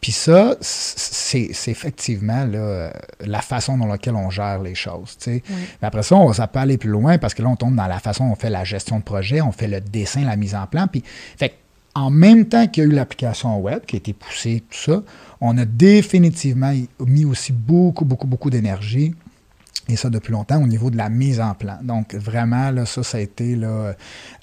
[0.00, 2.46] Puis ça, c'est effectivement
[3.20, 5.16] la façon dans laquelle on gère les choses.
[5.26, 5.42] Mais
[5.82, 7.98] après ça, on, ça peut aller plus loin parce que là, on tombe dans la
[7.98, 10.66] façon dont on fait la gestion de projet, on fait le dessin, la mise en
[10.66, 10.86] plan.
[10.86, 11.02] Puis,
[11.36, 11.54] fait,
[11.94, 15.02] en même temps qu'il y a eu l'application web qui a été poussée, tout ça,
[15.40, 19.14] on a définitivement mis aussi beaucoup, beaucoup, beaucoup d'énergie
[19.88, 21.76] et ça depuis longtemps au niveau de la mise en plan.
[21.82, 23.94] Donc vraiment, là, ça, ça a été là,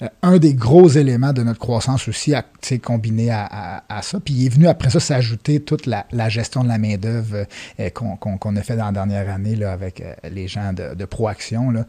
[0.02, 2.44] euh, un des gros éléments de notre croissance aussi, à,
[2.82, 4.20] combiné à, à, ça.
[4.20, 7.46] Puis il est venu après ça s'ajouter toute la, gestion de la main-d'œuvre
[7.80, 11.04] euh, qu'on a fait dans la dernière année là, avec euh, les gens de, de
[11.04, 11.86] Proaction, là,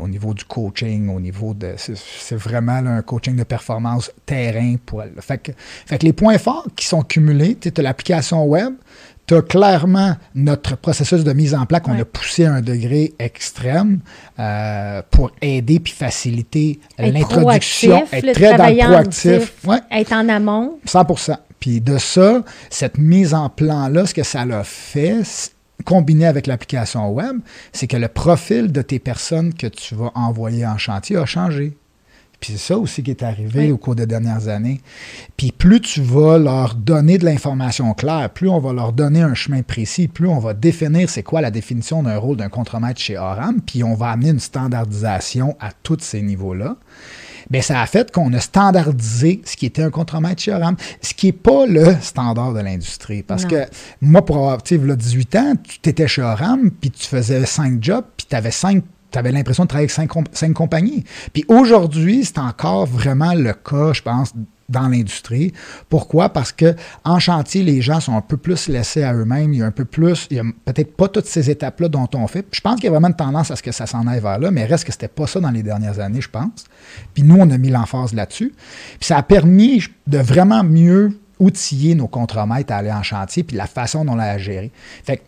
[0.00, 1.74] au niveau du coaching, au niveau de.
[1.76, 5.12] C'est vraiment un coaching de performance terrain pour elle.
[5.20, 5.52] Fait que,
[5.86, 8.74] fait que les points forts qui sont cumulés, tu l'application web,
[9.30, 14.00] tu clairement notre processus de mise en place qu'on a poussé à un degré extrême
[14.40, 19.52] euh, pour aider puis faciliter l'introduction, être très dans le proactif.
[19.92, 20.80] Être en amont.
[20.84, 25.22] 100% Puis de ça, cette mise en plan-là, ce que ça l'a fait,
[25.84, 27.38] combiné avec l'application web,
[27.72, 31.76] c'est que le profil de tes personnes que tu vas envoyer en chantier a changé.
[32.40, 34.80] Puis c'est ça aussi qui est arrivé au cours des dernières années.
[35.36, 39.34] Puis plus tu vas leur donner de l'information claire, plus on va leur donner un
[39.34, 43.18] chemin précis, plus on va définir c'est quoi la définition d'un rôle d'un contremaître chez
[43.18, 46.76] Oram, puis on va amener une standardisation à tous ces niveaux-là.
[47.50, 51.12] Bien, ça a fait qu'on a standardisé ce qui était un contremaître chez Oram, ce
[51.14, 53.22] qui n'est pas le standard de l'industrie.
[53.22, 53.66] Parce que
[54.00, 57.82] moi, pour avoir, tu sais, 18 ans, tu étais chez Oram, puis tu faisais cinq
[57.82, 61.04] jobs, puis tu avais cinq tu avais l'impression de travailler avec cinq, compagnies.
[61.32, 64.32] Puis aujourd'hui, c'est encore vraiment le cas, je pense,
[64.68, 65.52] dans l'industrie.
[65.88, 66.28] Pourquoi?
[66.28, 69.52] Parce que en chantier, les gens sont un peu plus laissés à eux-mêmes.
[69.52, 72.08] Il y a un peu plus, il y a peut-être pas toutes ces étapes-là dont
[72.14, 72.46] on fait.
[72.52, 74.38] Je pense qu'il y a vraiment une tendance à ce que ça s'en aille vers
[74.38, 76.64] là, mais reste que c'était pas ça dans les dernières années, je pense.
[77.12, 78.54] Puis nous, on a mis l'emphase là-dessus.
[78.98, 83.56] Puis ça a permis de vraiment mieux outiller nos contremaîtres à aller en chantier, puis
[83.56, 84.70] la façon dont on l'a géré.
[85.04, 85.22] Fait que,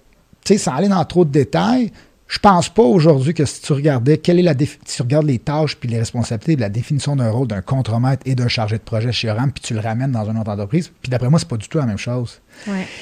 [0.44, 1.90] tu sais, sans aller dans trop de détails,
[2.32, 5.38] je pense pas aujourd'hui que si tu regardais quelle est la si tu regardes les
[5.38, 8.82] tâches puis les responsabilités de la définition d'un rôle d'un contremaître et d'un chargé de
[8.82, 11.48] projet chez Oram, puis tu le ramènes dans une autre entreprise, puis d'après moi, c'est
[11.48, 12.40] pas du tout la même chose.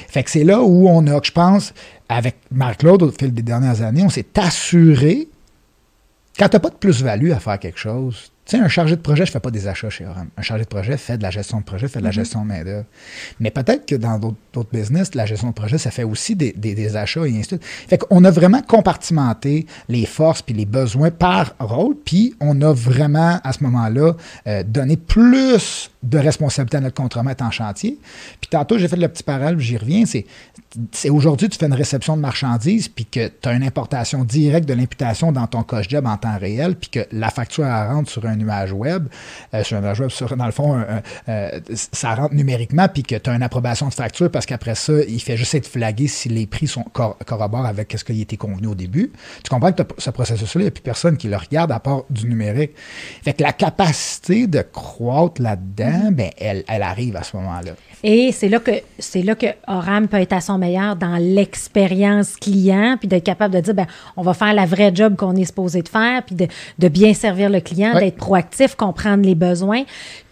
[0.08, 1.72] Fait que c'est là où on a, je pense,
[2.08, 5.28] avec Marc-Claude au fil des dernières années, on s'est assuré,
[6.36, 9.00] quand tu n'as pas de plus-value à faire quelque chose, tu sais, un chargé de
[9.00, 10.28] projet, je ne fais pas des achats chez Oram.
[10.36, 12.14] Un chargé de projet fait de la gestion de projet, fait de la mm-hmm.
[12.14, 12.84] gestion de main-d'œuvre.
[13.38, 17.20] Mais peut-être que dans d'autres business, la gestion de projet, ça fait aussi des, achats
[17.28, 17.64] et ainsi de suite.
[17.64, 22.72] Fait qu'on a vraiment compartimenté les forces puis les besoins par rôle, puis on a
[22.72, 24.14] vraiment, à ce moment-là,
[24.48, 27.98] euh, donné plus de responsabilité à notre contremaître en chantier.
[28.40, 30.26] Puis tantôt, j'ai fait le petit parallèle, j'y reviens, c'est
[30.92, 34.68] c'est aujourd'hui, tu fais une réception de marchandises, puis que tu as une importation directe
[34.68, 38.24] de l'imputation dans ton coche job en temps réel, puis que la facture rentre sur
[38.26, 39.08] un nuage web,
[39.54, 40.80] euh, sur un nuage web, dans le fond,
[41.28, 41.60] euh,
[41.92, 45.20] ça rentre numériquement, puis que tu as une approbation de facture parce qu'après ça, il
[45.20, 48.68] fait juste être flagué si les prix sont corroborent avec ce qui a été convenu
[48.68, 49.12] au début.
[49.42, 52.04] Tu comprends que ce processus-là, il n'y a plus personne qui le regarde à part
[52.10, 52.72] du numérique.
[53.22, 57.72] Fait que la capacité de croître là-dedans, ben, elle, elle arrive à ce moment-là.
[58.02, 62.36] Et c'est là que c'est là que Oram peut être à son meilleur dans l'expérience
[62.36, 65.44] client, puis d'être capable de dire ben on va faire la vraie job qu'on est
[65.44, 66.46] supposé de faire, puis de,
[66.78, 69.82] de bien servir le client, d'être proactif, comprendre les besoins,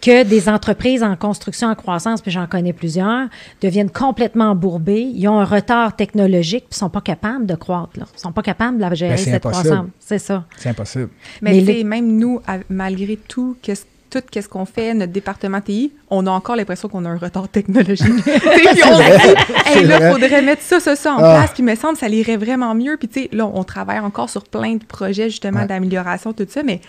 [0.01, 3.27] que des entreprises en construction en croissance, puis j'en connais plusieurs,
[3.61, 8.05] deviennent complètement embourbées, ils ont un retard technologique, puis sont pas capables de croître là,
[8.15, 10.45] ils sont pas capables de gérer ben, cette croissance, c'est ça.
[10.57, 11.09] C'est impossible.
[11.41, 16.25] Mais, Mais même nous, malgré tout, qu'est-ce tout ce qu'on fait, notre département TI, on
[16.27, 18.07] a encore l'impression qu'on a un retard technologique.
[18.23, 21.35] puis on dit, là, faudrait mettre ça, ça, ça en ah.
[21.35, 21.51] place.
[21.51, 22.97] Puis, il me semble, ça irait vraiment mieux.
[22.97, 26.63] Puis, tu sais, là, on travaille encore sur plein de projets, justement, d'amélioration, tout ça.
[26.63, 26.81] Mais,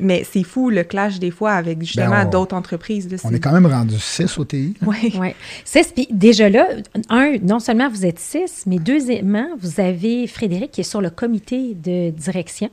[0.00, 3.10] mais c'est fou le clash des fois avec justement Ben, d'autres entreprises.
[3.10, 4.74] là, On est quand même rendu 6 au TI.
[4.80, 4.88] là.
[4.92, 5.12] Ouais.
[5.18, 5.28] Oui.
[5.64, 6.66] Six, puis déjà là,
[7.08, 11.10] un, non seulement vous êtes six, mais deuxièmement, vous avez Frédéric qui est sur le
[11.10, 12.68] comité de direction.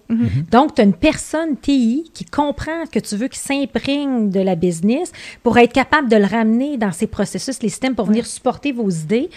[0.51, 4.55] Donc, tu as une personne TI qui comprend que tu veux qu'il s'imprègne de la
[4.55, 5.11] business
[5.43, 8.89] pour être capable de le ramener dans ses processus, les systèmes, pour venir supporter vos
[8.89, 9.29] idées.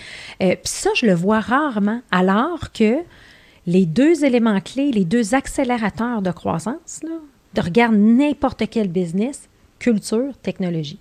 [0.43, 2.97] Euh, puis ça, je le vois rarement, alors que
[3.67, 7.11] les deux éléments clés, les deux accélérateurs de croissance, là,
[7.55, 10.99] de regarde n'importe quel business, culture, technologie.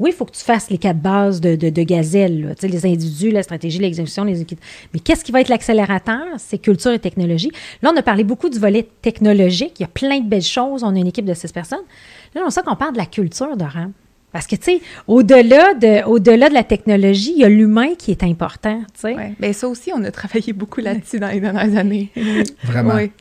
[0.00, 2.54] Oui, il faut que tu fasses les quatre bases de, de, de gazelle, là.
[2.56, 4.58] Tu sais, les individus, la stratégie, l'exécution, les équipes.
[4.92, 6.26] Mais qu'est-ce qui va être l'accélérateur?
[6.38, 7.52] C'est culture et technologie.
[7.80, 9.74] Là, on a parlé beaucoup du volet technologique.
[9.78, 10.82] Il y a plein de belles choses.
[10.82, 11.84] On a une équipe de six personnes.
[12.34, 13.92] Là, on sait qu'on parle de la culture de RAM.
[14.32, 18.10] Parce que, tu sais, au-delà de, au-delà de la technologie, il y a l'humain qui
[18.10, 19.14] est important, tu sais.
[19.14, 19.34] Ouais.
[19.38, 22.10] Ben, ça aussi, on a travaillé beaucoup là-dessus dans les dernières années.
[22.64, 22.96] Vraiment.
[22.96, 23.12] Oui.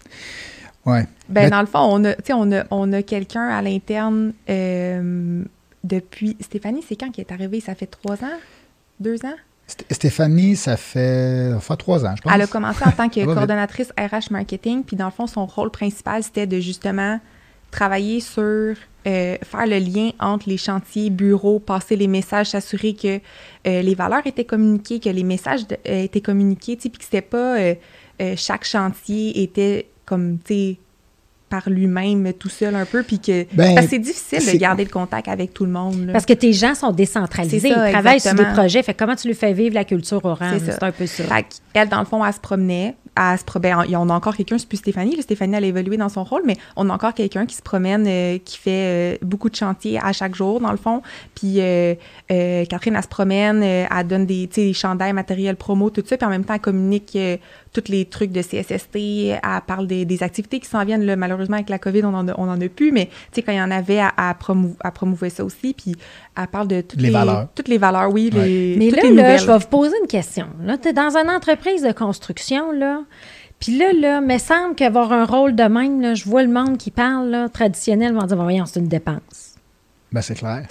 [0.85, 1.05] Ouais.
[1.29, 5.43] Ben, dans le fond, on a, on a, on a quelqu'un à l'interne euh,
[5.83, 6.35] depuis.
[6.41, 7.59] Stéphanie, c'est quand qui est arrivée?
[7.61, 8.37] Ça fait trois ans?
[8.99, 9.35] Deux ans?
[9.67, 12.33] St- Stéphanie, ça fait, fait trois ans, je pense.
[12.35, 15.71] Elle a commencé en tant que coordonnatrice RH marketing, puis dans le fond, son rôle
[15.71, 17.19] principal, c'était de justement
[17.71, 23.19] travailler sur euh, faire le lien entre les chantiers, bureaux, passer les messages, s'assurer que
[23.65, 27.21] euh, les valeurs étaient communiquées, que les messages de- euh, étaient communiqués, puis que c'était
[27.21, 27.55] pas
[28.37, 30.77] chaque chantier était comme, tu sais,
[31.49, 34.83] par lui-même tout seul un peu, puis que Ben, parce que c'est difficile de garder
[34.85, 36.07] le contact avec tout le monde.
[36.07, 36.13] là.
[36.13, 37.69] Parce que tes gens sont décentralisés.
[37.69, 38.81] Ça, Ils travaillent sur des projets.
[38.81, 40.57] Fait que comment tu lui fais vivre la culture au RAM?
[40.65, 41.23] C'est un peu ça.
[41.25, 42.95] Fait elle, dans le fond, elle se promenait.
[43.15, 45.15] Elle se pro- ben, on a encore quelqu'un, c'est plus Stéphanie.
[45.15, 47.61] là, Stéphanie, elle a évolué dans son rôle, mais on a encore quelqu'un qui se
[47.61, 51.03] promène, euh, qui fait euh, beaucoup de chantiers à chaque jour, dans le fond.
[51.35, 51.93] Puis euh,
[52.31, 55.91] euh, Catherine, elle se promène, euh, elle donne des, tu sais, des chandails, matériel promo,
[55.91, 56.17] tout ça.
[56.17, 57.37] Puis en même temps, elle communique euh,
[57.73, 58.95] tous les trucs de CSST.
[58.95, 61.05] Elle parle des, des activités qui s'en viennent.
[61.05, 61.15] là.
[61.15, 63.51] malheureusement, avec la COVID, on en a, on en a plus, mais tu sais, quand
[63.51, 65.73] il y en avait, elle, elle, promou- elle promouvait ça aussi.
[65.73, 65.95] Puis
[66.37, 67.47] elle parle de toutes Les valeurs.
[67.55, 68.29] Toutes les valeurs, oui.
[68.33, 68.45] Ouais.
[68.45, 70.47] Les, Mais toutes là, les là, je vais vous poser une question.
[70.63, 73.01] Là, tu es dans une entreprise de construction, là.
[73.59, 76.77] Puis là, là, me semble qu'avoir un rôle de même, là, je vois le monde
[76.77, 79.55] qui parle là, traditionnel, vont dire, voyons, c'est une dépense.
[80.11, 80.65] Ben, c'est clair.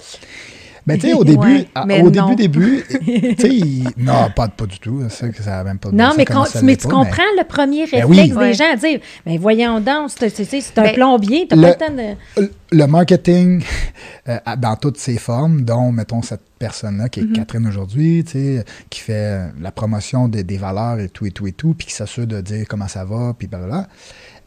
[0.85, 2.33] Ben, tu sais, au début, Ouais, à- mais au non.
[2.35, 5.01] début, début, tu sais, il- non, pas, pas du tout.
[5.09, 7.23] C'est que ça a même pas de Non, mais, con- ça mais tu pas, comprends
[7.37, 8.29] le premier Ben réflexe oui.
[8.29, 8.53] des Ouais.
[8.53, 11.61] gens à dire, mais voyons donc, c'est c'est- c'est- c'est un Ben, plombier, t'as le-
[11.61, 11.93] pas le temps
[12.41, 12.47] de...
[12.77, 13.63] Le- marketing,
[14.29, 17.33] euh, dans toutes ses formes, dont, mettons, cette personne-là, qui est Mm-hmm.
[17.33, 21.31] Catherine aujourd'hui, tu sais, qui fait euh, la promotion des, des valeurs et tout, et
[21.31, 23.87] tout, et tout, puis qui s'assure de dire comment ça va, puis blablabla.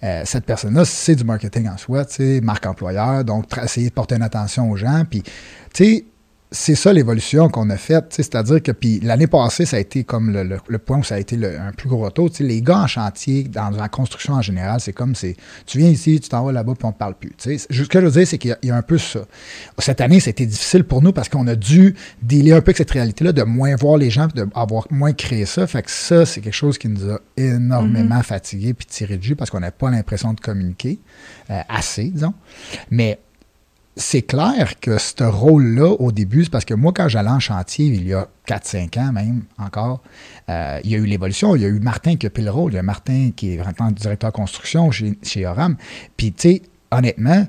[0.05, 3.94] Euh, cette personne-là, c'est du marketing en soi, tu sais, marque employeur, donc essayer de
[3.94, 5.31] porter une attention aux gens, puis, tu
[5.72, 6.05] sais,
[6.53, 9.81] c'est ça l'évolution qu'on a faite, tu sais, c'est-à-dire que puis l'année passée, ça a
[9.81, 12.45] été comme le, le- le point où ça a été le- un plus gros sais,
[12.45, 16.21] les gars en chantier, dans la construction en général, c'est comme c'est tu viens ici,
[16.21, 17.31] tu t'en vas là-bas, puis on te parle plus.
[17.37, 18.83] Tu sais, ce que je veux dire, c'est qu'il y a- il y, a un
[18.83, 19.21] peu ça.
[19.79, 22.91] Cette année, c'était difficile pour nous parce qu'on a dû dealer un peu avec cette
[22.93, 25.67] réalité-là, de moins voir les gens, d'avoir moins créé ça.
[25.67, 29.37] Fait que ça, c'est quelque chose qui nous a énormément fatigués puis tiré de jus
[29.37, 31.01] parce qu'on n'avait pas l'impression de communiquer
[31.51, 32.35] euh, assez, disons.
[32.91, 33.19] Mais
[33.97, 37.87] c'est clair que ce rôle-là, au début, c'est parce que moi, quand j'allais en chantier,
[37.87, 40.03] il y a 4-5 ans même encore,
[40.51, 41.57] euh, il y a eu l'évolution.
[41.57, 42.73] Il y a eu Martin qui a pris le rôle.
[42.73, 45.77] Il y a Martin qui est maintenant directeur construction chez, chez Oram.
[46.17, 47.47] Puis, tu sais, honnêtement,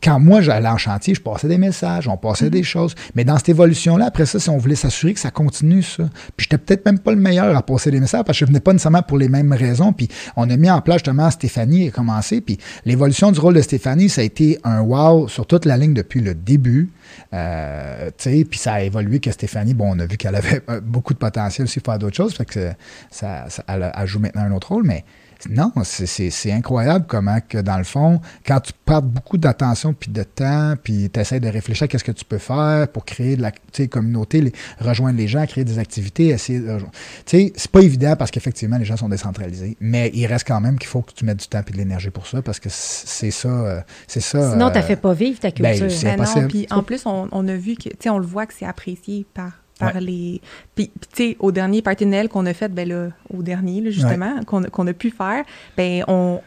[0.00, 2.94] quand moi j'allais en chantier, je passais des messages, on passait des choses.
[3.16, 6.04] Mais dans cette évolution-là, après ça, si on voulait s'assurer que ça continue, ça.
[6.36, 8.60] Puis j'étais peut-être même pas le meilleur à passer des messages parce que je venais
[8.60, 9.92] pas nécessairement pour les mêmes raisons.
[9.92, 12.40] Puis on a mis en place justement Stéphanie a commencé.
[12.40, 15.94] Puis l'évolution du rôle de Stéphanie, ça a été un wow sur toute la ligne
[15.94, 16.90] depuis le début.
[17.34, 20.62] Euh, tu sais, puis ça a évolué que Stéphanie, bon, on a vu qu'elle avait
[20.68, 22.34] euh, beaucoup de potentiel aussi pour faire d'autres choses.
[22.34, 22.70] Fait que
[23.10, 25.04] ça, ça- elle, a- elle joue maintenant un autre rôle, mais
[25.48, 29.92] non, c'est- c'est c'est incroyable comment que dans le fond, quand tu perds beaucoup d'attention
[29.94, 33.04] puis de temps, puis tu essaies de réfléchir à qu'est-ce que tu peux faire pour
[33.04, 36.92] créer de la tu communauté, les- rejoindre les gens, créer des activités, essayer de rejoindre-
[37.26, 40.60] Tu sais, c'est pas évident parce qu'effectivement, les gens sont décentralisés, mais il reste quand
[40.60, 42.68] même qu'il faut que tu mettes du temps et de l'énergie pour ça parce que
[42.70, 43.48] c'est ça.
[43.48, 44.52] euh, C'est ça.
[44.52, 45.90] Sinon, euh, t'as fait pas vivre ta ben, culture.
[45.90, 48.26] c'est Ben non, puis en plus, on, on a vu que, tu sais, on le
[48.26, 50.00] voit que c'est apprécié par, par Ouais.
[50.00, 50.40] les...
[50.74, 53.42] Puis, puis, tu sais, au dernier party de Noël qu'on a fait, ben là, au
[53.42, 55.44] dernier, là, justement, qu'on a- qu'on a pu faire,
[55.76, 56.40] ben on...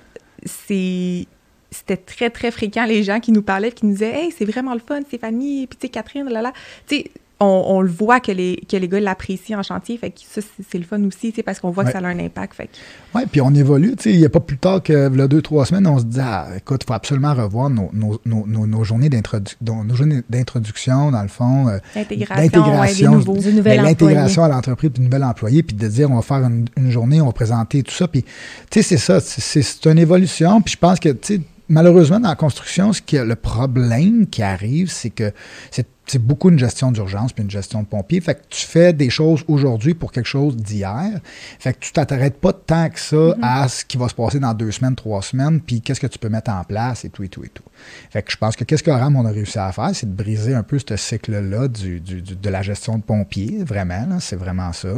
[0.46, 1.28] C'est...
[1.74, 4.74] C'était très, très fréquent, les gens qui nous parlaient, qui nous disaient «Hey, c'est vraiment
[4.74, 6.52] le fun, Stéphanie, puis tu sais, Catherine, là, là.»
[6.88, 7.12] Tu sais,
[7.42, 10.42] on, on le voit que les, que les gars l'apprécient en chantier, fait que ça,
[10.42, 11.92] c'est c'est le fun aussi, tu sais, parce qu'on voit Ouais.
[11.92, 12.72] que ça a un impact, fait que...
[13.16, 13.96] Oui, puis on évolue.
[13.98, 16.06] Tu sais, il n'y a pas plus tard que là, deux, trois semaines, on se
[16.06, 19.86] dit ah, écoute, il faut absolument revoir nos, nos, nos, nos, nos journées d'introdu- donc,
[19.88, 21.68] nos journées d'introduction, dans le fond.
[21.68, 23.78] euh, L'intégration, d'intégration, ouais, ben, employé.
[23.82, 27.20] l'intégration à l'entreprise du nouvel employé, puis de dire on va faire une, une journée,
[27.22, 28.08] on va présenter tout ça.
[28.08, 28.30] Puis, tu
[28.72, 30.62] sais, c'est ça, c'est- c'est c'est une évolution.
[30.62, 34.44] Puis je pense que, tu sais, malheureusement, dans la construction, ce qui le problème qui
[34.44, 35.32] arrive, c'est que
[35.72, 38.20] c'est c'est beaucoup une gestion d'urgence puis une gestion de pompier.
[38.20, 41.22] Fait que tu fais des choses aujourd'hui pour quelque chose d'hier.
[41.58, 43.40] Fait que tu t'arrêtes pas tant que ça mm-hmm.
[43.42, 46.20] à ce qui va se passer dans deux semaines, trois semaines, puis qu'est-ce que tu
[46.20, 47.64] peux mettre en place et tout et tout et tout.
[48.10, 50.14] Fait que je pense que qu'est-ce que Ram on a réussi à faire, c'est de
[50.14, 54.90] briser un peu ce cycle-là du, de la gestion de pompier, vraiment, c'est vraiment ça.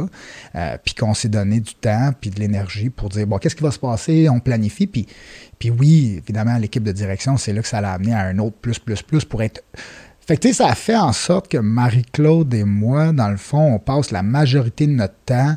[0.56, 3.62] Euh, puis qu'on s'est donné du temps puis de l'énergie pour dire, bon, qu'est-ce qui
[3.62, 5.06] va se passer, on planifie, puis,
[5.60, 8.56] puis oui, évidemment, l'équipe de direction, c'est là que ça l'a amené à un autre
[8.56, 9.62] plus, plus, plus pour être
[10.26, 13.78] fait que, ça a fait en sorte que Marie-Claude et moi, dans le fond, on
[13.78, 15.56] passe la majorité de notre temps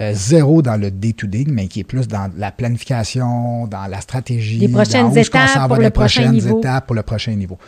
[0.00, 4.58] euh, zéro dans le day-to-day, mais qui est plus dans la planification, dans la stratégie.
[4.58, 6.58] Les prochaines étapes pour le prochain niveau.
[6.58, 7.58] étapes pour le prochain niveau.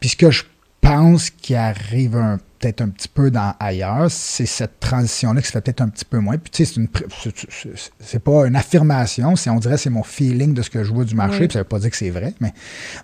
[0.00, 0.42] Puis ce que je
[0.86, 5.60] pense qui arrive peut-être un petit peu dans ailleurs, c'est cette transition-là qui se fait
[5.60, 6.38] peut-être un petit peu moins.
[6.38, 6.80] Puis tu sais,
[8.00, 11.04] c'est pas une affirmation, c'est on dirait c'est mon feeling de ce que je vois
[11.04, 11.48] du marché.
[11.48, 12.52] Puis ça veut pas dire que c'est vrai, mais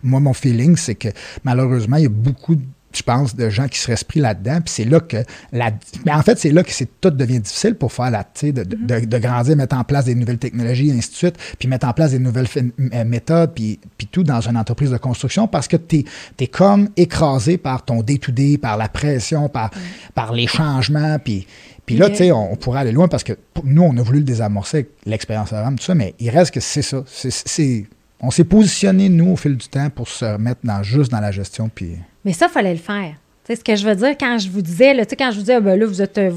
[0.03, 1.09] moi mon feeling c'est que
[1.45, 4.61] malheureusement il y a beaucoup de je pense, de gens qui seraient pris là-dedans.
[4.61, 5.19] Puis c'est là que
[5.53, 5.71] la.
[6.05, 8.27] Mais en fait, c'est là que tout devient difficile pour faire la.
[8.43, 11.37] De, de, de, de, grandir, mettre en place des nouvelles technologies, et ainsi de suite,
[11.59, 14.97] puis mettre en place des nouvelles euh, méthodes, puis, puis tout dans une entreprise de
[14.97, 16.05] construction parce que tu
[16.39, 19.71] es, comme écrasé par ton day-to-day, par la pression, par,
[20.15, 21.47] par les changements, puis.
[21.85, 23.33] Puis là, tu sais, on, pourrait aller loin parce que
[23.65, 26.61] nous, on a voulu le désamorcer avec l'expérience RAM, tout ça, mais il reste que
[26.61, 27.03] c'est ça.
[27.07, 27.87] C'est,
[28.23, 31.33] on s'est positionné, nous, au fil du temps, pour se remettre dans, juste dans la
[31.33, 31.69] gestion.
[31.69, 31.97] Puis...
[32.25, 33.17] Mais ça, fallait le faire.
[33.45, 35.57] sais ce que je veux dire quand je vous disais, là, quand je vous disais,
[35.57, 36.19] ah, ben là, vous êtes.
[36.19, 36.31] Euh,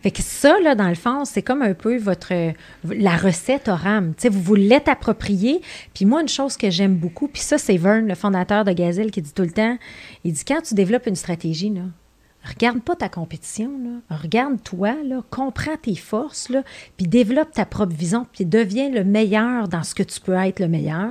[0.00, 2.32] fait que ça, là, dans le fond, c'est comme un peu votre.
[2.84, 4.14] La recette RAM.
[4.16, 5.60] sais vous vous l'êtes approprié.
[5.92, 9.10] Puis moi, une chose que j'aime beaucoup, puis ça, c'est Vern, le fondateur de Gazelle,
[9.10, 9.76] qui dit tout le temps
[10.22, 11.82] il dit, quand tu développes une stratégie, là,
[12.44, 14.16] regarde pas ta compétition, là.
[14.18, 16.52] regarde toi, là, comprends tes forces,
[16.96, 20.60] puis développe ta propre vision, puis deviens le meilleur dans ce que tu peux être
[20.60, 21.10] le meilleur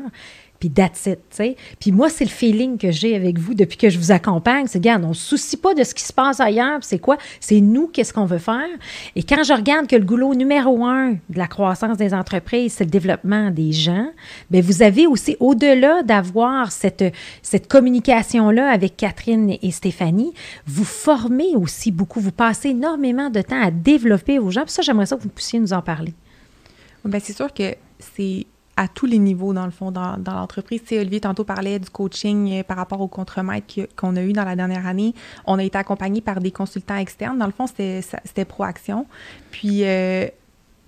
[0.63, 1.57] puis that's it, tu sais.
[1.77, 4.65] Puis moi, c'est le feeling que j'ai avec vous depuis que je vous accompagne.
[4.65, 7.17] C'est, regarde, on ne se soucie pas de ce qui se passe ailleurs, c'est quoi?
[7.41, 8.69] C'est nous, qu'est-ce qu'on veut faire?
[9.17, 12.85] Et quand je regarde que le goulot numéro un de la croissance des entreprises, c'est
[12.85, 14.07] le développement des gens,
[14.49, 20.33] bien, vous avez aussi, au-delà d'avoir cette, cette communication-là avec Catherine et Stéphanie,
[20.65, 24.61] vous formez aussi beaucoup, vous passez énormément de temps à développer vos gens.
[24.61, 26.13] Puis ça, j'aimerais ça que vous puissiez nous en parler.
[27.03, 30.81] Bien, c'est sûr que c'est à tous les niveaux, dans le fond, dans, l'entreprise.
[30.81, 34.33] Tu sais, Olivier, tantôt parlait du coaching euh, par rapport au contremaître qu'on a eu
[34.33, 35.13] dans la dernière année.
[35.45, 37.37] On a été accompagné par des consultants externes.
[37.37, 39.05] Dans le fond, c'était Proaction.
[39.51, 40.27] Puis, euh,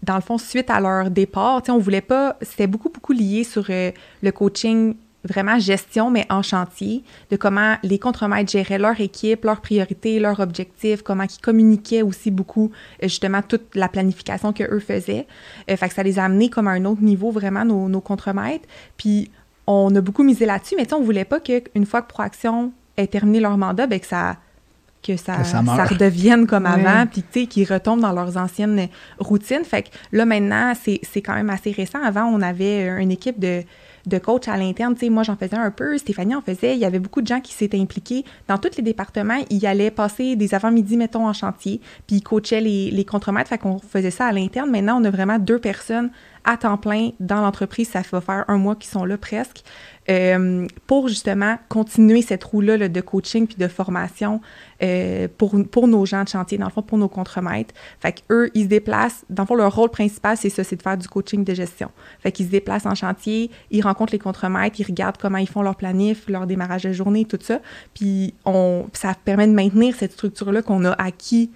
[0.02, 2.38] dans le fond, suite à leur départ, tu sais, on voulait pas...
[2.42, 4.96] C'était beaucoup, beaucoup lié sur euh, le coaching
[5.26, 10.40] vraiment gestion, mais en chantier, de comment les contremaîtres géraient leur équipe, leurs priorités, leurs
[10.40, 12.72] objectifs, comment ils communiquaient aussi beaucoup,
[13.04, 15.28] euh, justement, toute la planification qu'eux faisaient.
[15.70, 18.02] Euh, fait que ça les a amenés comme à un autre niveau, vraiment, nos, nos
[18.02, 18.68] contremaîtres.
[18.98, 19.32] Puis,
[19.68, 23.40] on a beaucoup misé là-dessus, mais on voulait pas qu'une fois que Proaction ait terminé
[23.40, 24.38] leur mandat, ben, que ça
[25.06, 28.88] que ça, ça, redevienne comme avant, puis tu sais, qu'ils retombent dans leurs anciennes
[29.20, 29.64] routines.
[29.64, 32.02] Fait que là, maintenant, c'est quand même assez récent.
[32.04, 33.64] Avant, on avait une équipe de
[34.08, 34.94] de coach à l'interne.
[34.94, 36.74] Tu sais, moi, j'en faisais un peu, Stéphanie en faisait.
[36.74, 38.26] Il y avait beaucoup de gens qui s'étaient impliqués.
[38.48, 42.62] Dans tous les départements, ils allaient passer des avant-midi, mettons, en chantier, puis ils coachaient
[42.62, 43.50] les, les contremaîtres.
[43.50, 44.70] Fait qu'on faisait ça à l'interne.
[44.70, 46.10] Maintenant, on a vraiment deux personnes
[46.46, 47.90] à temps plein dans l'entreprise.
[47.90, 49.64] Ça va faire un mois qu'ils sont là presque.
[50.08, 54.40] Euh, pour justement continuer cette roue-là de coaching puis de formation
[54.84, 57.74] euh, pour, nos gens de chantier, dans le fond, pour nos contremaîtres.
[58.00, 59.26] Fait qu'eux, ils se déplacent.
[59.32, 61.90] Dans le fond, leur rôle principal, c'est ça, c'est de faire du coaching de gestion.
[62.20, 65.64] Fait qu'ils se déplacent en chantier, ils rencontrent les contremaîtres, ils regardent comment ils font
[65.64, 67.60] leur planif, leur démarrage de journée, tout ça.
[67.96, 71.50] Puis on, ça permet de maintenir cette structure-là qu'on a acquis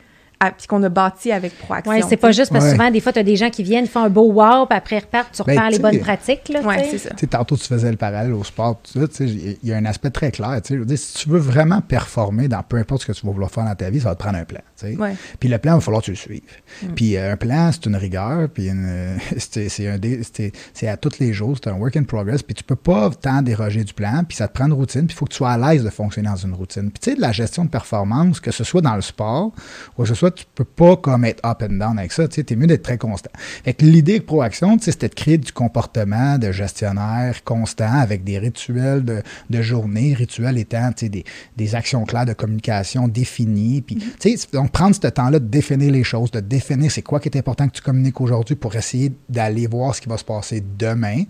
[0.58, 1.92] puis qu'on a bâti avec Proaction.
[1.92, 3.88] Oui, c'est pas juste parce que souvent, des fois, tu as des gens qui viennent,
[3.88, 6.52] font un beau wow, puis après repartent, tu ben, les bonnes pratiques.
[6.64, 7.10] Oui, c'est ça.
[7.30, 8.80] Tantôt, tu faisais le parallèle au sport,
[9.20, 10.60] il y a un aspect très clair.
[10.68, 13.32] Je veux dire, si tu veux vraiment performer dans peu importe ce que tu vas
[13.32, 14.62] vouloir faire dans ta vie, ça va te prendre un plan.
[14.84, 15.16] Ouais.
[15.40, 16.42] Puis le plan, il va falloir que tu le suives.
[16.84, 16.88] Mm.
[16.96, 18.70] Puis euh, un plan, c'est une rigueur, puis
[19.38, 23.42] c'est à tous les jours, c'est un work in progress, puis tu peux pas tant
[23.42, 25.52] déroger du plan, puis ça te prend une routine, puis il faut que tu sois
[25.52, 26.92] à l'aise de fonctionner dans une routine.
[26.92, 29.52] Puis tu sais, de la gestion de performance, que ce soit dans le sport
[29.98, 32.28] ou que ce soit tu peux pas comme être up and down avec ça.
[32.28, 33.32] Tu es mieux d'être très constant.
[33.64, 38.40] Fait que l'idée de Proaction, c'était de créer du comportement de gestionnaire constant avec des
[38.40, 41.24] rituels de, de journée, rituels étant des,
[41.58, 43.82] des actions claires de communication définies.
[43.82, 44.54] Puis, mm-hmm.
[44.54, 47.68] Donc, prendre ce temps-là de définir les choses, de définir c'est quoi qui est important
[47.68, 51.24] que tu communiques aujourd'hui pour essayer d'aller voir ce qui va se passer demain.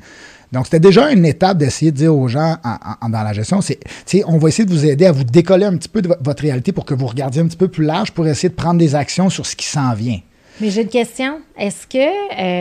[0.52, 2.58] Donc, c'était déjà une étape d'essayer de dire aux gens
[3.02, 3.80] dans la gestion, c'est,
[4.26, 6.72] on va essayer de vous aider à vous décoller un petit peu de votre réalité
[6.72, 9.30] pour que vous regardiez un petit peu plus large pour essayer de prendre des actions
[9.30, 10.20] sur ce qui s'en vient.
[10.62, 11.40] Mais j'ai une question.
[11.58, 11.98] Est-ce que,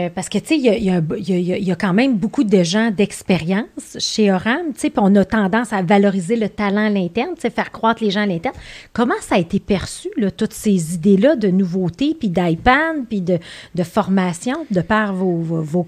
[0.07, 4.31] euh, parce que, tu sais, il y a, quand même beaucoup de gens d'expérience chez
[4.31, 7.51] Oram, tu sais, puis on a tendance à valoriser le talent à l'interne, tu sais,
[7.51, 8.55] faire croître les gens à l'interne.
[8.93, 13.41] Comment ça a été perçu, toutes ces idées-là de nouveautés, puis d'iPad, puis de,
[13.83, 15.87] formation, de par vos, vos, vos?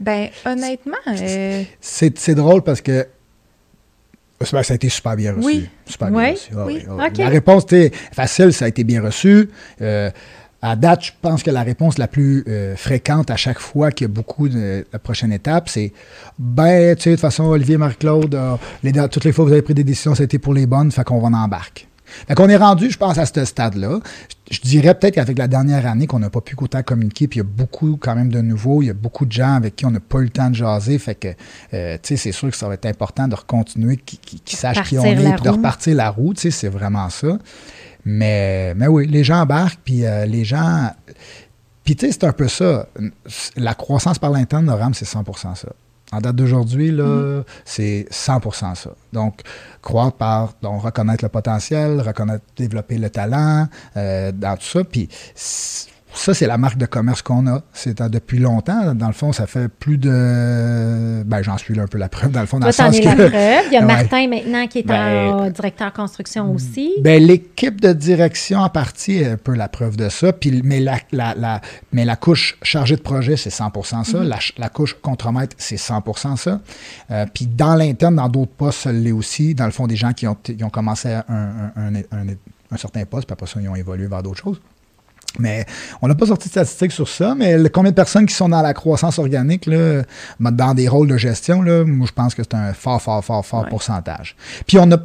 [0.00, 0.96] Ben, honnêtement.
[1.08, 1.64] Euh...
[1.80, 3.06] C'est drôle parce que
[4.44, 5.46] ça a été super bien reçu.
[5.46, 5.68] Oui.
[5.86, 6.22] Super oui.
[6.22, 6.50] bien reçu.
[6.56, 6.84] Ah, oui.
[7.06, 7.22] Okay.
[7.22, 9.50] La réponse était facile, ça a été bien reçu.
[9.80, 10.10] Euh,
[10.62, 14.06] à date, je pense que la réponse la plus euh, fréquente à chaque fois qu'il
[14.06, 15.92] y a beaucoup de la prochaine étape, c'est
[16.38, 18.36] ben, tu sais, de toute façon, Olivier Marie-Claude,
[18.82, 21.04] les, toutes les fois que vous avez pris des décisions, été pour les bonnes, fait
[21.04, 21.87] qu'on va en embarquer.
[22.26, 24.00] Fait qu'on est rendu, je pense, à ce stade-là.
[24.50, 27.38] Je, je, dirais peut-être qu'avec la dernière année qu'on n'a pas pu autant communiquer, puis
[27.38, 29.76] il y a beaucoup quand même de nouveaux, il y a beaucoup de gens avec
[29.76, 30.98] qui on n'a pas eu le temps de jaser.
[30.98, 31.28] Fait que,
[31.74, 34.56] euh, tu sais, c'est sûr que ça va être important de recontinuer, qu'ils qui, qui
[34.56, 36.34] sachent qui on est, puis de repartir la roue.
[36.34, 37.38] Tu sais, c'est vraiment ça.
[38.04, 40.90] Mais, mais oui, les gens embarquent, puis euh, les gens.
[41.84, 42.86] Puis, tu sais, c'est un peu ça.
[43.56, 45.68] La croissance par l'interne de RAM, c'est 100% ça.
[46.12, 47.44] En date d'aujourd'hui, là, mm -hmm.
[47.64, 48.90] c'est 100% ça.
[49.12, 49.34] Donc,
[49.82, 54.84] croire par donc, reconnaître le potentiel, reconnaître, développer le talent, euh, dans tout ça.
[54.84, 55.08] Puis,
[56.14, 57.62] ça, c'est la marque de commerce qu'on a.
[57.72, 58.94] C'est depuis longtemps.
[58.94, 61.22] Dans le fond, ça fait plus de.
[61.24, 62.32] Ben, j'en suis là un peu la preuve.
[62.32, 63.06] Dans le fond, dans Toi, le sens es que.
[63.06, 63.64] la preuve.
[63.66, 64.26] Il y a Martin ouais.
[64.26, 66.92] maintenant qui est ben, en directeur construction aussi.
[67.00, 70.32] Ben, l'équipe de direction en partie est un peu la preuve de ça.
[70.32, 71.60] Puis, mais, la, la, la,
[71.92, 74.18] mais la couche chargée de projet, c'est 100% ça.
[74.18, 74.28] Mm -hmm.
[74.28, 76.60] la, la, couche contremaître, c'est 100% ça.
[77.10, 79.54] Euh, puis, dans l'interne, dans d'autres postes, ça l'est aussi.
[79.54, 82.26] Dans le fond, des gens qui ont, qui ont commencé un, un, un, un,
[82.70, 84.60] un certain poste, puis après ça, ils ont évolué vers d'autres choses.
[85.38, 85.66] Mais
[86.02, 88.48] on n'a pas sorti de statistiques sur ça, mais le, combien de personnes qui sont
[88.48, 90.02] dans la croissance organique, là,
[90.40, 93.44] dans des rôles de gestion, là, moi je pense que c'est un fort, fort, fort,
[93.44, 93.68] fort ouais.
[93.68, 94.36] pourcentage.
[94.66, 94.98] Puis on a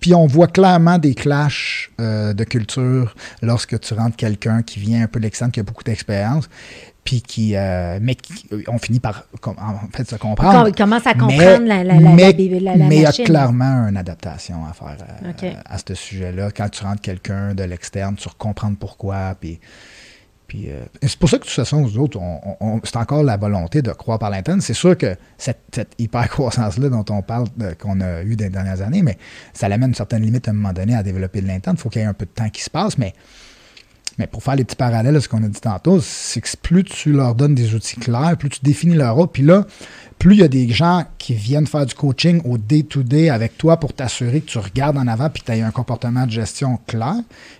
[0.00, 5.02] puis on voit clairement des clashs euh, de culture lorsque tu rentres quelqu'un qui vient
[5.02, 6.48] un peu de l'externe, qui a beaucoup d'expérience,
[7.04, 10.68] puis qui, euh, mais qui, on finit par en fait se comprendre.
[10.68, 13.88] Il commence à comprendre mais, la, la, mais, la, la mais il y a clairement
[13.88, 15.56] une adaptation à faire à, okay.
[15.64, 16.50] à, à ce sujet-là.
[16.50, 19.60] Quand tu rentres quelqu'un de l'externe, tu comprends pourquoi, puis
[20.50, 23.22] puis, euh, c'est pour ça que de toute façon, nous autres, on, on, c'est encore
[23.22, 24.60] la volonté de croire par l'interne.
[24.60, 27.46] C'est sûr que cette, cette hyper-croissance-là dont on parle,
[27.80, 29.16] qu'on a eu dans les dernières années, mais
[29.52, 31.76] ça l'amène une certaine limite à un moment donné à développer de l'interne.
[31.78, 33.14] Il faut qu'il y ait un peu de temps qui se passe, mais,
[34.20, 36.84] mais pour faire les petits parallèles à ce qu'on a dit tantôt, c'est que plus
[36.84, 39.66] tu leur donnes des outils clairs, plus tu définis leur rôle, puis là,
[40.18, 43.56] plus il y a des gens qui viennent faire du coaching au day-to-day -day avec
[43.56, 46.30] toi pour t'assurer que tu regardes en avant puis que tu as un comportement de
[46.30, 47.14] gestion clair.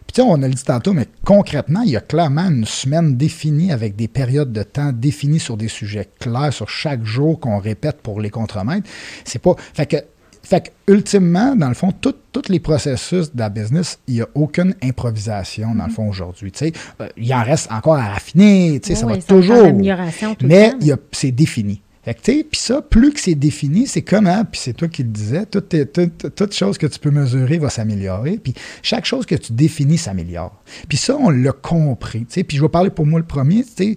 [0.06, 2.66] Puis tu sais, on a le dit tantôt, mais concrètement, il y a clairement une
[2.66, 7.40] semaine définie avec des périodes de temps définies sur des sujets clairs sur chaque jour
[7.40, 8.86] qu'on répète pour les contremaîtres.
[9.24, 9.56] C'est pas.
[9.72, 9.96] Fait que
[10.42, 12.14] fait que, ultimement, dans le fond, tous
[12.48, 16.52] les processus de la business, il n'y a aucune improvisation, dans le fond, aujourd'hui.
[16.60, 19.68] Euh, il en reste encore à affiner, oui, ça va toujours.
[19.68, 20.72] Tout mais
[21.12, 21.82] c'est défini.
[22.02, 24.88] Fait que, tu sais, puis ça, plus que c'est défini, c'est comment, puis c'est toi
[24.88, 29.04] qui le disais, toute, toute, toute chose que tu peux mesurer va s'améliorer, puis chaque
[29.04, 30.62] chose que tu définis s'améliore.
[30.88, 33.64] Puis ça, on l'a compris, tu sais, puis je vais parler pour moi le premier,
[33.64, 33.96] tu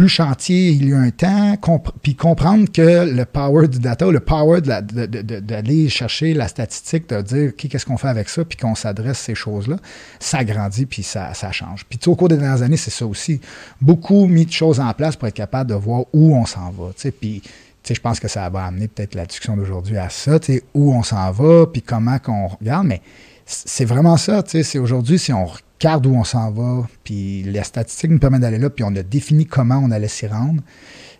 [0.00, 1.58] plus chantier il y a un temps,
[2.00, 7.20] puis comprendre que le power du data, le power d'aller de chercher la statistique, de
[7.20, 9.76] dire qu'est-ce qu'on fait avec ça, puis qu'on s'adresse ces choses-là,
[10.18, 11.84] ça grandit, puis ça, ça change.
[11.84, 13.42] Puis au cours des dernières années, c'est ça aussi.
[13.82, 16.92] Beaucoup mis de choses en place pour être capable de voir où on s'en va.
[17.20, 17.42] Puis
[17.86, 20.38] je pense que ça va amener peut-être la discussion d'aujourd'hui à ça,
[20.72, 23.02] où on s'en va, puis comment qu'on regarde, mais
[23.50, 24.42] c'est vraiment ça.
[24.46, 28.58] C'est aujourd'hui, si on regarde où on s'en va, puis les statistiques nous permettent d'aller
[28.58, 30.62] là, puis on a défini comment on allait s'y rendre.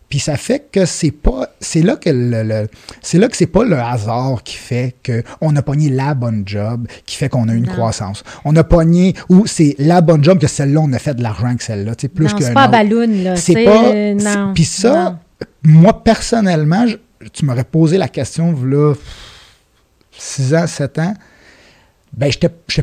[0.09, 2.69] Puis ça fait que c'est pas, c'est là que le, le
[3.01, 6.43] c'est là que c'est pas le hasard qui fait que on a pogné la bonne
[6.45, 7.73] job, qui fait qu'on a une non.
[7.73, 8.25] croissance.
[8.45, 11.55] On a pogné ou c'est la bonne job que celle-là on a fait de l'argent
[11.55, 13.37] que celle-là, tu sais plus que c'est pas ballon là.
[13.37, 14.15] C'est pas.
[14.15, 14.53] Non.
[14.53, 15.47] Puis ça, non.
[15.63, 16.97] moi personnellement, je,
[17.29, 18.95] tu m'aurais posé la question là
[20.11, 21.15] 6 ans, 7 ans
[22.13, 22.31] ben,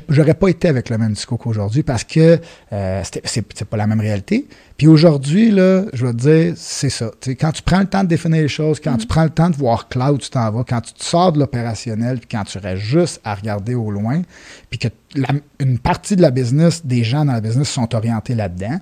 [0.08, 2.40] j'aurais pas été avec le même discours qu'aujourd'hui parce que
[2.72, 4.48] euh, c'est pas la même réalité.
[4.78, 7.12] Puis aujourd'hui, là, je vais te dire, c'est ça.
[7.20, 9.00] T'sais, quand tu prends le temps de définir les choses, quand mm -hmm.
[9.00, 11.40] tu prends le temps de voir où tu t'en vas, quand tu te sors de
[11.40, 14.22] l'opérationnel, puis quand tu restes juste à regarder au loin,
[14.70, 18.36] puis que la, une partie de la business, des gens dans la business sont orientés
[18.36, 18.80] là-dedans,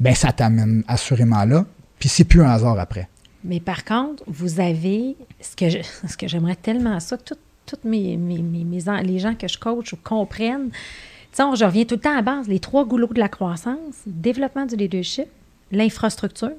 [0.00, 1.66] ben ça t'amène assurément là.
[1.98, 3.08] Puis c'est plus un hasard après.
[3.44, 5.78] Mais par contre, vous avez ce que je,
[6.08, 9.48] ce que j'aimerais tellement ça, que tout tous mes, mes, mes, mes, les gens que
[9.48, 10.70] je coach comprennent.
[11.34, 12.48] Tu je reviens tout le temps à base.
[12.48, 15.26] Les trois goulots de la croissance, développement du leadership,
[15.70, 16.52] l'infrastructure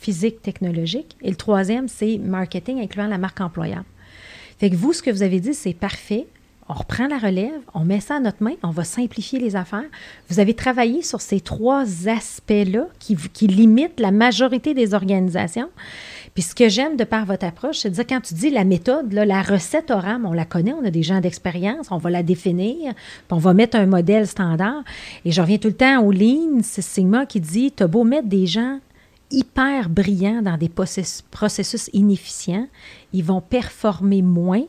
[0.00, 1.16] physique, technologique.
[1.22, 3.84] Et le troisième, c'est marketing, incluant la marque employeur.
[4.58, 6.26] Fait que vous, ce que vous avez dit, c'est parfait.
[6.68, 9.84] On reprend la relève, on met ça à notre main, on va simplifier les affaires.
[10.30, 15.68] Vous avez travaillé sur ces trois aspects-là qui, limitent la majorité des organisations.
[16.32, 18.64] Puis ce que j'aime de par votre approche, c'est de dire quand tu dis la
[18.64, 22.22] méthode, la recette ORAM, on la connaît, on a des gens d'expérience, on va la
[22.22, 24.82] définir, puis on va mettre un modèle standard.
[25.24, 28.04] Et je reviens tout le temps au Lean, c'est Sigma qui dit, tu as beau
[28.04, 28.80] mettre des gens
[29.30, 32.68] hyper brillants dans des processus inefficients,
[33.12, 34.64] ils vont performer moins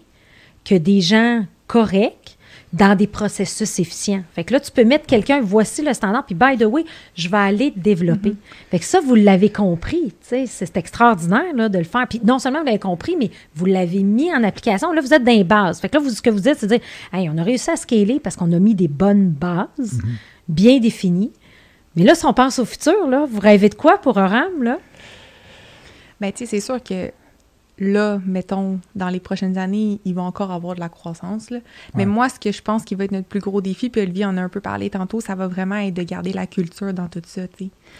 [0.65, 2.37] que des gens corrects
[2.73, 4.23] dans des processus efficients.
[4.33, 6.83] Fait que là, tu peux mettre quelqu'un, voici le standard, puis by the way,
[7.15, 8.31] je vais aller développer.
[8.31, 8.69] Mm-hmm.
[8.71, 12.05] Fait que ça, vous l'avez compris, c'est extraordinaire là, de le faire.
[12.07, 14.91] Puis non seulement vous l'avez compris, mais vous l'avez mis en application.
[14.91, 15.79] Là, vous êtes dans les bases.
[15.79, 17.69] Fait que là, vous, ce que vous dites, c'est de dire, hey, on a réussi
[17.69, 20.15] à scaler parce qu'on a mis des bonnes bases, mm-hmm.
[20.49, 21.31] bien définies.
[21.95, 24.79] Mais là, si on pense au futur, là, vous rêvez de quoi pour Oram, là?
[26.19, 27.11] Bien, tu sais, c'est sûr que
[27.79, 31.49] là, mettons, dans les prochaines années, ils vont encore avoir de la croissance.
[31.93, 34.25] Mais moi, ce que je pense qui va être notre plus gros défi, puis Olivier
[34.25, 37.07] en a un peu parlé tantôt, ça va vraiment être de garder la culture dans
[37.07, 37.41] tout ça.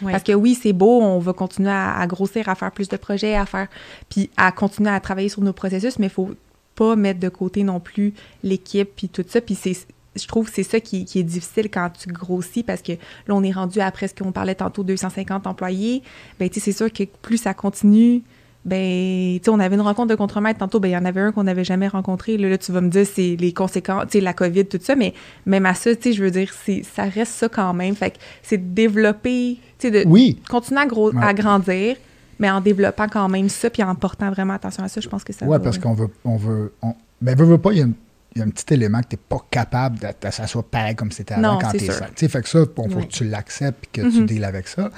[0.02, 3.36] Parce que oui, c'est beau, on va continuer à, grossir, à faire plus de projets,
[3.36, 3.68] à faire,
[4.10, 6.32] puis à continuer à travailler sur nos processus, mais il faut
[6.76, 8.14] pas mettre de côté non plus
[8.44, 9.42] l'équipe, puis tout ça.
[9.42, 9.76] Puis c'est
[10.16, 13.44] je trouve que c'est ça qui, est difficile quand tu grossis parce que là, on
[13.44, 16.04] est rendu à presque, on parlait tantôt, 250 employés.
[16.40, 18.24] Ben, tu sais, c'est sûr que plus ça continue,
[18.66, 21.22] ben, tu sais, on avait une rencontre de contremaître tantôt, ben, il y en avait
[21.22, 22.38] un qu'on n'avait jamais rencontré.
[22.38, 25.14] Là, tu vas me dire, c'est les conséquences, tu sais, la COVID, tout ça, mais
[25.46, 27.96] même à ça, tu sais, je veux dire, ça reste ça quand même.
[27.96, 31.96] Fait que c'est de développer, tu sais, de continuer à, à grandir,
[32.40, 35.24] mais en développant quand même ça, puis en portant vraiment attention à ça, je pense
[35.24, 37.82] que ça Oui, parce qu'on veut, on veut, on, ben, veut, veut pas, il y
[37.84, 37.88] a
[38.36, 40.70] il y a un petit élément que tu n'es pas capable de, que ça soit
[40.70, 42.10] pareil comme c'était avant quand tu es seul.
[42.30, 44.26] Fait que ça, il faut que tu l'acceptes et que tu mm-hmm.
[44.26, 44.90] deals avec ça.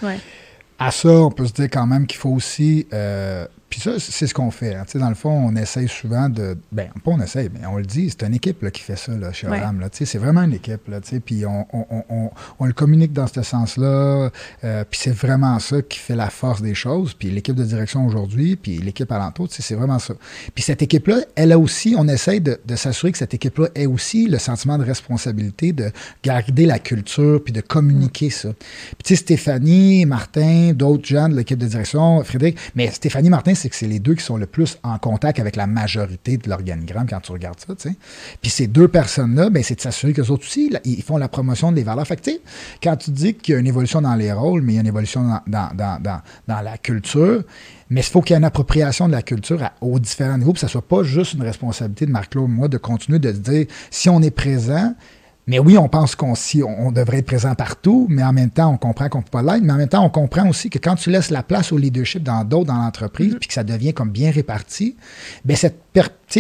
[0.79, 4.27] À ça, on peut se dire quand même qu'il faut aussi euh, puis ça, c'est
[4.27, 4.75] ce qu'on fait.
[4.75, 4.85] Hein.
[4.95, 6.57] Dans le fond, on essaye souvent de.
[6.71, 9.11] Ben, pas on essaye, mais on le dit, c'est une équipe là, qui fait ça
[9.11, 9.85] là, chez Oram.
[9.91, 10.87] C'est vraiment une équipe.
[10.87, 14.29] Là, puis on, on, on, on, le communique dans ce sens-là.
[14.63, 17.13] Euh, puis c'est vraiment ça qui fait la force des choses.
[17.13, 20.13] Puis l'équipe de direction aujourd'hui, puis l'équipe alentour, c'est vraiment ça.
[20.55, 23.85] Puis cette équipe-là, elle a aussi, on essaye de, de s'assurer que cette équipe-là ait
[23.85, 25.91] aussi le sentiment de responsabilité de
[26.23, 28.49] garder la culture puis de communiquer ça.
[28.53, 33.55] Puis tu sais, Stéphanie, Martin, d'autres gens de l'équipe de direction, Frédéric, mais Stéphanie, Martin,
[33.57, 36.49] c'est que c'est les deux qui sont le plus en contact avec la majorité de
[36.49, 37.73] l'organigramme quand tu regardes ça.
[38.41, 41.71] Puis ces deux personnes-là, ben, c'est de s'assurer qu'eux autres aussi, ils font la promotion
[41.71, 42.07] des valeurs.
[42.07, 42.31] Fait que,
[42.81, 44.81] quand tu dis qu'il y a une évolution dans les rôles, mais il y a
[44.81, 47.43] une évolution dans, dans, la culture,
[47.89, 50.59] mais il faut qu'il y ait une appropriation de la culture aux différents niveaux, que
[50.59, 54.09] ça ne soit pas juste une responsabilité de Marc-Claude, moi, de continuer de dire, si
[54.09, 54.93] on est présent,
[55.47, 56.33] mais oui, on pense qu'on
[56.67, 59.41] on devrait être présent partout, mais en même temps, on comprend qu'on ne peut pas
[59.41, 61.77] l'être, mais en même temps, on comprend aussi que quand tu laisses la place au
[61.77, 63.39] leadership dans d'autres dans l'entreprise, mm-hmm.
[63.39, 64.97] puis que ça devient comme bien réparti,
[65.45, 65.86] bien cette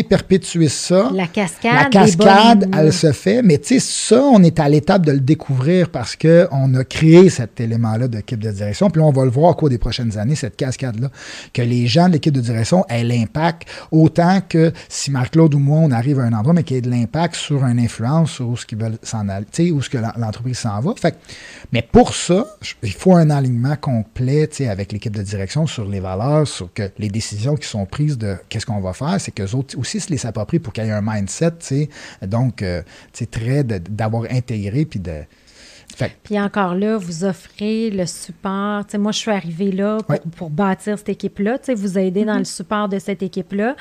[0.03, 1.09] perpétuer ça.
[1.13, 1.73] La cascade.
[1.73, 3.41] La cascade, elle se fait.
[3.41, 7.29] Mais tu sais, ça, on est à l'étape de le découvrir parce qu'on a créé
[7.29, 8.89] cet élément-là d'équipe de direction.
[8.89, 11.09] Puis là, on va le voir au cours des prochaines années, cette cascade-là,
[11.53, 15.79] que les gens de l'équipe de direction aient l'impact autant que si Marc-Claude ou moi,
[15.79, 18.49] on arrive à un endroit, mais qu'il y ait de l'impact sur une influence, sur
[18.49, 20.93] où ce qu'ils veulent s'en aller, où ce que l'entreprise s'en va.
[20.95, 21.15] Fait
[21.71, 22.45] mais pour ça,
[22.83, 26.71] il faut un alignement complet, tu sais, avec l'équipe de direction sur les valeurs, sur
[26.73, 29.99] que les décisions qui sont prises de qu'est-ce qu'on va faire, c'est que autres aussi
[29.99, 31.89] se les s'approprient pour qu'il y ait un mindset, tu sais.
[32.21, 32.81] Donc, euh,
[33.13, 35.23] c'est très d'avoir intégré puis de
[36.23, 38.83] puis encore là, vous offrez le support.
[38.87, 39.97] sais, moi, je suis arrivée là
[40.37, 42.39] pour, bâtir cette équipe-là, vous aider dans mm-hmm.
[42.39, 43.75] le support de cette équipe-là.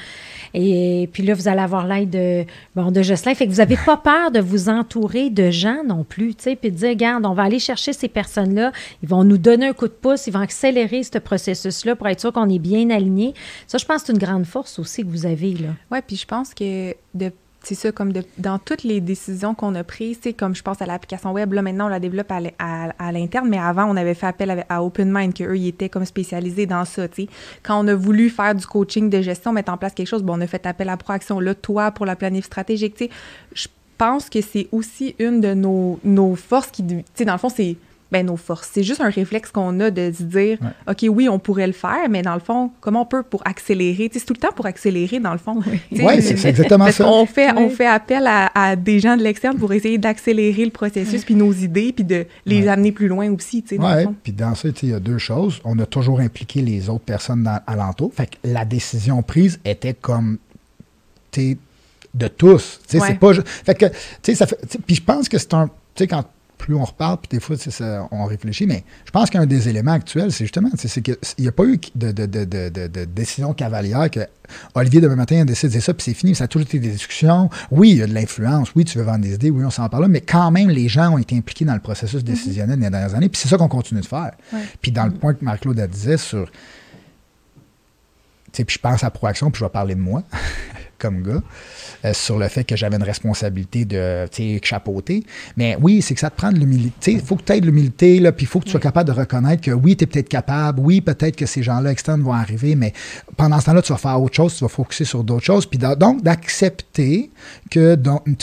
[0.54, 2.44] Et puis là, vous allez avoir l'aide de,
[2.74, 3.34] bon, de Jocelyn.
[3.34, 6.76] Fait que vous n'avez pas peur de vous entourer de gens non plus, puis de
[6.76, 9.92] dire, regarde, on va aller chercher ces personnes-là, ils vont nous donner un coup de
[9.92, 13.34] pouce, ils vont accélérer ce processus-là pour être sûr qu'on est bien aligné.
[13.66, 15.52] Ça, je pense que c'est une grande force aussi que vous avez.
[15.54, 15.68] là.
[15.90, 17.32] Oui, puis je pense que de
[17.66, 20.86] c'est ça, comme dans toutes les décisions qu'on a prises, c'est comme je pense à
[20.86, 24.64] l'application web, là maintenant on la développe à, l'interne, mais avant on avait fait appel
[24.68, 27.28] à, OpenMind, qu'eux ils étaient comme spécialisés dans ça, tu sais.
[27.64, 30.38] Quand on a voulu faire du coaching de gestion, mettre en place quelque chose, bon,
[30.38, 33.10] on a fait appel à Proaction, là, toi pour la planif stratégique.
[33.52, 33.66] Je
[33.98, 37.76] pense que c'est aussi une de nos, nos forces qui, dans le fond, c'est
[38.12, 38.70] ben, nos forces.
[38.72, 42.08] C'est juste un réflexe qu'on a de se dire, OK, oui, on pourrait le faire,
[42.08, 44.10] mais dans le fond, comment on peut pour accélérer?
[44.12, 45.60] C'est tout le temps pour accélérer, dans le fond.
[45.92, 47.06] Oui, c'est exactement ça.
[47.06, 51.24] On fait, on fait appel à, des gens de l'externe pour essayer d'accélérer le processus,
[51.24, 53.64] puis nos idées, puis de les amener plus loin aussi.
[53.70, 55.60] Oui, puis dans ça, il y a deux choses.
[55.64, 58.12] On a toujours impliqué les autres personnes dans, alentour.
[58.14, 60.38] Fait que la décision prise était comme
[62.14, 62.80] de tous.
[62.86, 63.32] C'est pas.
[63.64, 64.58] Fait que, tu sais, ça fait.
[64.86, 65.68] Puis je pense que c'est un.
[65.94, 66.24] Tu sais, quand
[66.58, 68.66] plus on reparle, puis des fois, ça, on réfléchit.
[68.66, 71.78] Mais je pense qu'un des éléments actuels, c'est justement, c'est qu'il n'y a pas eu
[71.94, 74.20] de, de, de, de, décision cavalière que
[74.74, 76.34] Olivier, demain matin, a décidé ça, puis c'est fini.
[76.34, 77.50] Ça a toujours été des discussions.
[77.70, 78.74] Oui, il y a de l'influence.
[78.74, 79.50] Oui, tu veux vendre des idées.
[79.50, 80.08] Oui, on s'en parle là.
[80.08, 82.28] Mais quand même, les gens ont été impliqués dans le processus mhm.
[82.28, 83.28] décisionnel des dernières années.
[83.28, 84.32] Puis c'est ça qu'on continue de faire.
[84.80, 86.50] Puis dans le point que Marc-Claude disait sur.
[88.52, 90.22] Tu sais, puis je pense à Proaction, puis je vais parler de moi
[90.98, 91.42] comme gars.
[92.04, 94.26] Euh, sur le fait que j'avais une responsabilité de
[94.62, 95.24] chapeauter.
[95.56, 97.12] Mais oui, c'est que ça te prend de l'humilité.
[97.12, 99.18] Il faut que tu aies de l'humilité, puis il faut que tu sois capable de
[99.18, 102.74] reconnaître que oui, tu es peut-être capable, oui, peut-être que ces gens-là externes vont arriver,
[102.74, 102.92] mais
[103.36, 105.66] pendant ce temps-là, tu vas faire autre chose, tu vas focuser sur d'autres choses.
[105.66, 107.30] Puis donc, d'accepter
[107.70, 107.94] que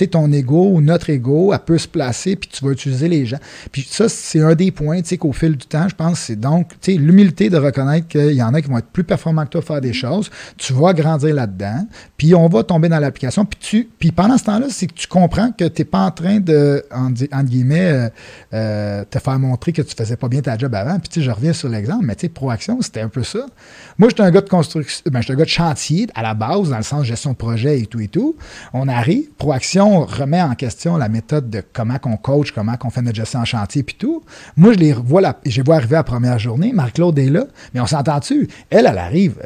[0.06, 3.40] ton ego ou notre ego, elle peut se placer, puis tu vas utiliser les gens.
[3.72, 7.50] Puis ça, c'est un des points qu'au fil du temps, je pense, c'est donc l'humilité
[7.50, 9.82] de reconnaître qu'il y en a qui vont être plus performants que toi à faire
[9.82, 10.30] des choses.
[10.58, 11.88] Tu vas grandir là-dedans,
[12.18, 13.46] puis on va tomber dans l'application
[14.00, 16.84] puis, pendant ce temps-là, c'est que tu comprends que tu n'es pas en train de,
[16.92, 17.12] en,
[17.44, 18.10] guillemets, euh,
[18.54, 21.00] euh, te faire montrer que tu faisais pas bien ta job avant.
[21.00, 23.46] Puis tu sais, je reviens sur l'exemple, mais tu sais, Proaction, c'était un peu ça.
[23.98, 26.70] Moi, j'étais un gars de construction, ben, j'étais un gars de chantier à la base,
[26.70, 28.36] dans le sens gestion de projet et tout et tout.
[28.74, 33.02] On arrive, Proaction remet en question la méthode de comment qu'on coach, comment qu'on fait
[33.02, 34.24] notre gestion en chantier puis tout.
[34.58, 36.74] Moi, je les vois, la, je les vois arriver à la première journée.
[36.74, 38.48] Marc-Claude est là, mais on s'entend-tu?
[38.70, 39.38] Elle, elle arrive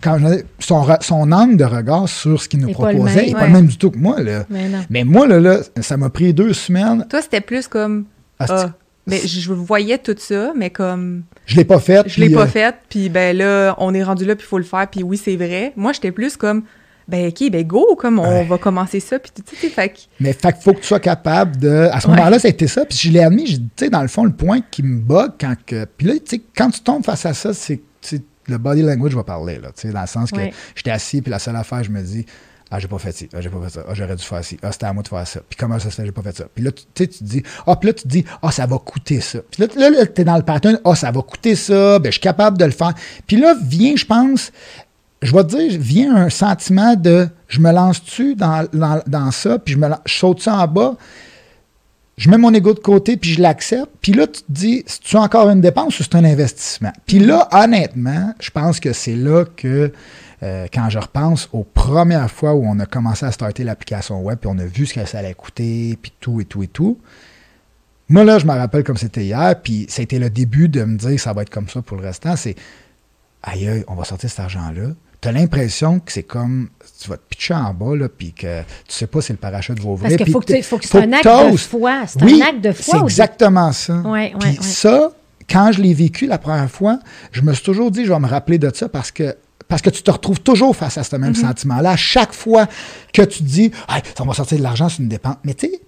[0.00, 0.18] quand
[0.58, 3.78] son, son, angle de regard sur ce qu'il nous proposait n'est pas le même du
[3.78, 4.20] tout que moi.
[4.20, 4.44] Là.
[4.90, 7.06] Mais, moi, là, ça m'a pris deux semaines.
[7.08, 8.04] Toi, c'était plus comme.
[8.38, 8.70] Ah,
[9.06, 11.24] mais je voyais tout ça, mais comme.
[11.46, 12.08] Je l'ai pas fait.
[12.08, 14.58] Je l'ai pas euh, fait, puis ben là, on est rendu là, puis il faut
[14.58, 15.72] le faire, puis oui, c'est vrai.
[15.76, 16.64] Moi, j'étais plus comme.
[17.06, 20.56] Ben, OK, ben go, comme on va commencer ça, puis tout, tu fait Mais fait
[20.58, 21.90] faut que tu sois capable de...
[21.92, 24.08] À ce moment-là, ça a été ça, puis je l'ai admis, tu sais, dans le
[24.08, 25.84] fond, le point qui me bug quand que...
[25.84, 27.82] Puis là, tu sais, quand tu tombes face à ça, c'est
[28.46, 30.40] le body language va parler, là, dans le sens que
[30.74, 32.26] j'étais assis, puis la seule affaire, je me dis,
[32.70, 34.58] ah, j'ai pas fait ci, ah, j'ai pas fait ça, ah, j'aurais dû faire ci,
[34.62, 36.36] ah, c'était à moi de faire ça, puis comment ça se fait, j'ai pas fait
[36.36, 36.46] ça?
[36.54, 38.66] Puis là, tu sais, tu te dis, ah, puis là, tu te dis, ah, ça
[38.66, 39.40] va coûter ça.
[39.50, 42.20] Puis là, là, t'es dans le pattern, ah, ça va coûter ça, ben, je suis
[42.20, 42.94] capable de le faire.
[43.26, 44.50] Puis là, vient, je pense,
[45.22, 48.66] je vais te dire, vient un sentiment de, je me lance-tu dans,
[49.06, 50.96] dans, ça, puis je me je saute ça en bas,
[52.16, 53.90] je mets mon ego de côté, puis je l'accepte.
[54.00, 56.92] Puis là, tu te dis, c'est-tu encore une dépense ou c'est un investissement?
[57.06, 59.92] Puis là, honnêtement, je pense que c'est là que,
[60.42, 64.38] euh, quand je repense aux premières fois où on a commencé à starter l'application web,
[64.38, 66.98] puis on a vu ce que ça allait coûter, puis tout et tout et tout,
[68.08, 70.84] moi, là, je me rappelle comme c'était hier, puis ça a été le début de
[70.84, 72.54] me dire, ça va être comme ça pour le restant, c'est,
[73.42, 74.90] aïe, on va sortir cet argent-là,
[75.24, 76.68] tu as l'impression que c'est comme
[77.00, 79.80] tu vas te pitcher en bas, là, puis que tu sais pas si le parachute
[79.80, 80.10] va ouvrir.
[80.10, 82.06] Parce qu'il faut que, faut que c'est un acte de foi.
[82.06, 82.98] C'est un acte de foi.
[82.98, 84.02] C'est exactement ça.
[84.38, 85.12] puis ça,
[85.48, 86.98] quand je l'ai vécu la première fois,
[87.32, 89.34] je me suis toujours dit, je vais me rappeler de ça parce que
[89.66, 91.40] parce que tu te retrouves toujours face à ce même mm-hmm.
[91.40, 91.92] sentiment-là.
[91.92, 92.66] À chaque fois
[93.14, 95.36] que tu dis, ça va sortir de l'argent, c'est une dépense.
[95.42, 95.80] Mais tu sais,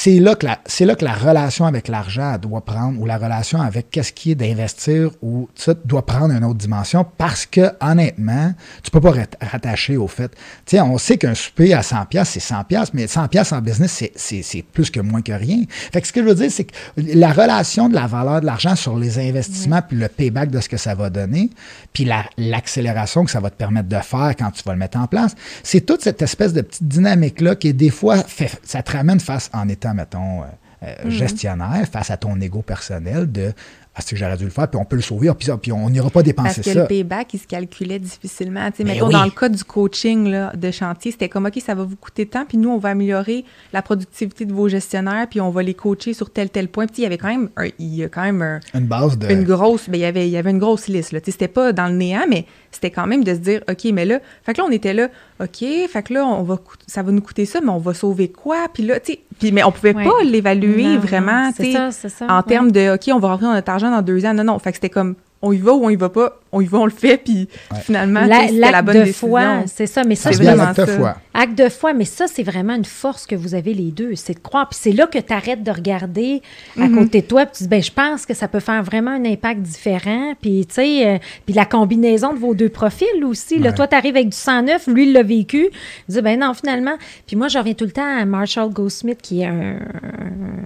[0.00, 3.18] c'est là, que la, c'est là que la relation avec l'argent doit prendre, ou la
[3.18, 7.72] relation avec qu'est-ce qui est d'investir, ou ça doit prendre une autre dimension, parce que
[7.80, 10.28] honnêtement, tu peux pas rattacher au fait.
[10.66, 13.50] Tu sais, on sait qu'un souper à 100 pièces c'est 100 pièces mais 100 pièces
[13.50, 15.64] en business, c'est, plus que moins que rien.
[15.68, 18.46] Fait que ce que je veux dire, c'est que la relation de la valeur de
[18.46, 21.50] l'argent sur les investissements, puis le payback de ce que ça va donner,
[21.92, 25.08] puis l'accélération que ça va te permettre de faire quand tu vas le mettre en
[25.08, 25.34] place,
[25.64, 29.50] c'est toute cette espèce de petite dynamique-là qui, des fois, fait, ça te ramène face
[29.52, 30.46] en étant mettons, euh,
[30.84, 31.10] euh, mhm.
[31.10, 33.52] gestionnaire face à ton ego personnel de
[33.98, 35.90] ah, c'est que j'aurais dû le faire, puis on peut le sauver, puis, puis on
[35.90, 36.62] n'ira pas dépenser ça.
[36.62, 38.70] Parce que le payback, il se calculait difficilement.
[38.78, 41.82] Mais mettons, dans le cas du coaching là, de chantier, c'était comme, OK, ça va
[41.82, 45.50] vous coûter tant, puis nous, on va améliorer la productivité de vos gestionnaires, puis on
[45.50, 46.86] va les coacher sur tel, tel point.
[46.86, 47.48] Puis il y avait quand même,
[47.80, 49.28] il y a quand même une base de...
[49.32, 51.12] Une grosse, ben, il, y avait, il y avait une grosse liste.
[51.24, 54.20] C'était pas dans le néant, mais c'était quand même de se dire, OK, mais là,
[54.42, 55.08] fait que là, on était là,
[55.40, 58.28] OK, fait que là, on va, ça va nous coûter ça, mais on va sauver
[58.28, 58.66] quoi?
[58.72, 62.70] Puis là, tu sais, puis, mais on pouvait pas l'évaluer vraiment, tu sais, en termes
[62.70, 64.34] de, OK, on va rentrer dans notre argent dans deux ans.
[64.34, 66.60] Non, non, fait que c'était comme, on y va ou on y va pas, on
[66.60, 67.48] y va, on le fait, puis
[67.82, 69.28] finalement, c'est la bonne de décision.
[69.28, 70.04] foi, c'est ça.
[70.04, 71.16] Mais ça, c'est vraiment acte de foi.
[71.34, 74.34] Acte de foi, mais ça, c'est vraiment une force que vous avez les deux, c'est
[74.34, 74.68] de croire.
[74.68, 76.42] Puis c'est là que tu arrêtes de regarder
[76.76, 76.94] à mm-hmm.
[76.94, 79.24] côté de toi, puis tu dis, ben je pense que ça peut faire vraiment un
[79.24, 80.34] impact différent.
[80.40, 83.58] Puis, tu sais, euh, puis la combinaison de vos deux profils aussi.
[83.58, 85.68] Là, toi, tu arrives avec du 109, lui, il l'a vécu.
[86.08, 86.96] Il dit, ben non, finalement.
[87.26, 89.78] Puis moi, je reviens tout le temps à Marshall Goldsmith, qui est un,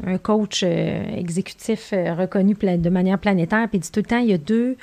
[0.06, 4.18] un coach euh, exécutif euh, reconnu de manière planétaire, puis il dit tout le temps,
[4.18, 4.76] il y a deux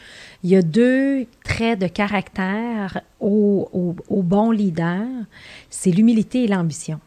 [0.44, 5.06] il y a deux traits de caractère au, bon leader,
[5.70, 7.00] c'est l'humilité et l'ambition.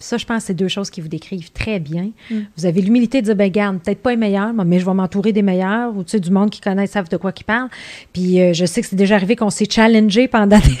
[0.00, 2.10] Ça, je pense, c'est deux choses qui vous décrivent très bien.
[2.30, 2.40] Mm.
[2.56, 5.32] Vous avez l'humilité de dire, ben garde, peut-être pas les meilleurs, mais je vais m'entourer
[5.32, 7.70] des meilleurs, ou tu sais, du monde qui connaît, savent de quoi ils parlent.
[8.12, 10.76] Puis euh, je sais que c'est déjà arrivé qu'on s'est challengé pendant des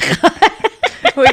[1.16, 1.26] Oui.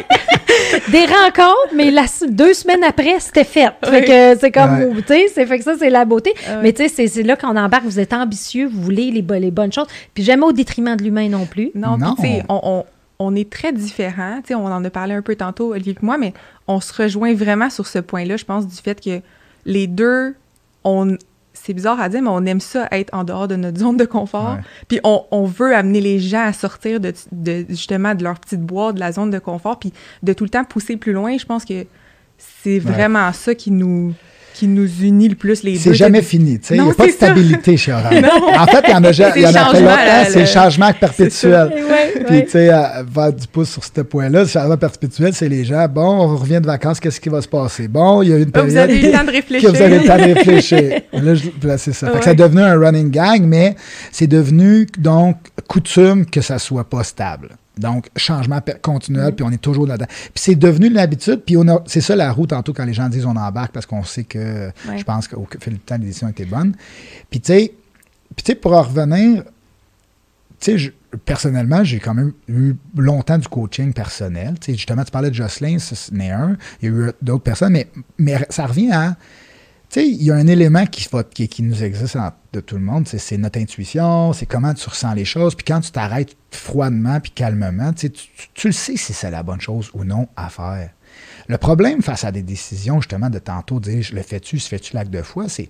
[0.92, 3.70] des rencontres, mais la, deux semaines après, c'était fait.
[3.84, 4.96] Fait que c'est comme, Ouais.
[5.02, 6.34] tu sais, c'est fait que ça, c'est la beauté.
[6.48, 6.60] Ah ouais.
[6.64, 9.52] Mais tu sais, c'est- là qu'on embarque, vous êtes ambitieux, vous voulez les, bo- les
[9.52, 11.72] bonnes choses, puis jamais au détriment de l'humain non plus.
[11.76, 12.16] Non, puis Non.
[12.16, 12.86] tu sais, on, on,
[13.20, 14.38] on est très différents.
[14.42, 16.34] Tu sais, on en a parlé un peu tantôt, Olivier et moi, mais
[16.68, 19.22] on se rejoint vraiment sur ce point-là, je pense, du fait que
[19.66, 20.36] les deux,
[20.84, 21.18] on,
[21.54, 24.06] c'est bizarre à dire, mais on aime ça être en dehors de notre zone de
[24.06, 24.54] confort.
[24.56, 24.62] Ouais.
[24.88, 28.62] Puis on, on veut amener les gens à sortir de, de- justement de leur petite
[28.62, 29.92] boîte, de la zone de confort, puis
[30.24, 31.38] de tout le temps pousser plus loin.
[31.38, 31.86] Je pense que
[32.38, 34.14] c'est vraiment ça qui nous,
[34.54, 35.80] qui nous unit le plus, les deux.
[35.80, 36.76] C'est jamais fini, tu sais.
[36.78, 37.16] Il n'y a pas de ça.
[37.18, 38.14] stabilité chez Orange.
[38.60, 40.40] En fait, il y en a, il y en a le fait changement, longtemps, c'est
[40.40, 41.68] le changement perpétuel.
[41.74, 42.46] Ouais, Puis, ouais.
[42.46, 45.88] tu sais, à- faire du pouce sur ce point-là, le changement perpétuel, c'est les gens,
[45.88, 47.88] bon, on revient de vacances, qu'est-ce qui va se passer?
[47.88, 49.70] Bon, il y a une période vous avez eu le temps de que réfléchir.
[49.74, 51.02] vous avez le temps de réfléchir.
[51.14, 52.08] Là, c'est ça.
[52.08, 52.22] Fait que Ouais.
[52.26, 53.76] c'est devenu un running gang, mais
[54.12, 55.38] c'est devenu, donc,
[55.68, 57.50] coutume que ça soit pas stable.
[57.78, 60.08] Donc, changement continuel, puis on est toujours là-dedans.
[60.10, 62.94] Puis c'est devenu une habitude, puis on a, c'est ça la roue tantôt quand les
[62.94, 64.98] gens disent on embarque parce qu'on sait que, Ouais.
[64.98, 66.76] je pense qu'au fil du temps, les décisions étaient bonnes.
[67.30, 67.74] Puis tu sais,
[68.36, 69.44] puis, tu sais, pour en revenir,
[70.60, 70.94] tu sais,
[71.26, 74.56] personnellement, j'ai quand même eu longtemps du coaching personnel.
[74.60, 76.56] Tu sais, justement, tu parlais de Jocelyn, ce n'est un.
[76.82, 79.16] Il y a eu d'autres personnes, mais, mais ça revient à.
[79.92, 82.62] Tu sais, il y a un élément qui, va- qui, qui nous existe en- de
[82.62, 85.54] tout le monde, c'est- notre intuition, c'est comment tu ressens les choses.
[85.54, 89.44] Puis quand tu t'arrêtes froidement puis calmement, tu, tu, tu- le sais si c'est la
[89.44, 90.92] bonne chose ou non à faire.
[91.50, 94.96] Le problème face à des décisions, justement, de tantôt dire je le fais-tu, se fais-tu
[94.96, 95.70] l'acte de foi, c'est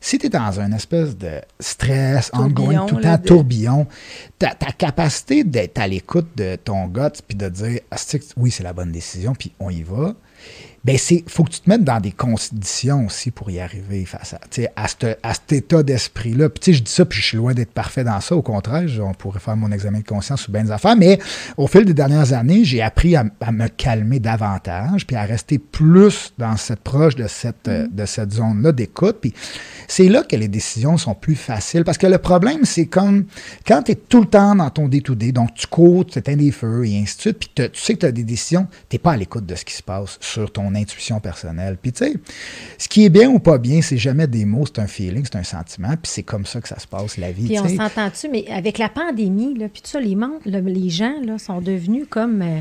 [0.00, 3.86] si tu es dans une espèce de stress, ongoing, tout le temps, de- tourbillon,
[4.38, 8.64] ta, ta capacité d'être à l'écoute de ton gut puis de dire que oui, c'est
[8.64, 10.14] la bonne décision, puis on y va,
[10.84, 14.34] ben c'est faut que tu te mettes dans des conditions aussi pour y arriver face
[14.34, 14.40] à,
[14.74, 14.86] à,
[15.22, 16.48] à cet état d'esprit-là.
[16.48, 18.34] Puis je dis ça, puis je suis loin d'être parfait dans ça.
[18.34, 20.96] Au contraire, on pourrait faire mon examen de conscience sur bien des affaires.
[20.96, 21.20] Mais
[21.56, 25.58] au fil des dernières années, j'ai appris à, à me calmer davantage, puis à rester
[25.58, 29.18] plus dans cette proche de cette, euh, de cette zone-là d'écoute.
[29.20, 29.32] Puis
[29.86, 31.84] c'est là que les décisions sont plus faciles.
[31.84, 33.26] Parce que le problème, c'est comme
[33.66, 36.50] quand tu es tout le temps dans ton day-to-day, donc tu cours, tu éteins des
[36.50, 38.98] feux et ainsi de suite, puis tu sais que tu as des décisions, tu n'es
[38.98, 41.76] pas à l'écoute de ce qui se passe sur ton intuition personnelle.
[41.80, 42.14] Puis tu sais,
[42.78, 45.36] ce qui est bien ou pas bien, c'est jamais des mots, c'est un feeling, c'est
[45.38, 47.46] un sentiment, puis c'est comme ça que ça se passe, la vie.
[47.46, 47.76] Puis tu on sais.
[47.76, 50.16] s'entend-tu, mais avec la pandémie, là, puis tout ça, les,
[50.46, 52.42] les gens là, sont devenus comme.
[52.42, 52.60] euh,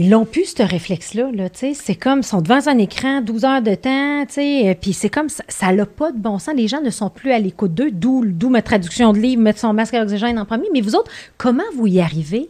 [0.00, 1.30] ils n'ont plus ce réflexe-là.
[1.34, 1.74] Là, tu sais.
[1.74, 4.92] c'est comme, ils sont devant un écran 12 heures de temps, tu sais, euh, puis
[4.92, 6.54] c'est comme, ça- ça n'a pas de bon sens.
[6.54, 9.58] Les gens ne sont plus à l'écoute d'eux, d'où, d'où ma traduction de livre, mettre
[9.58, 10.68] son masque à oxygène en premier.
[10.72, 12.48] Mais vous autres, comment vous y arrivez?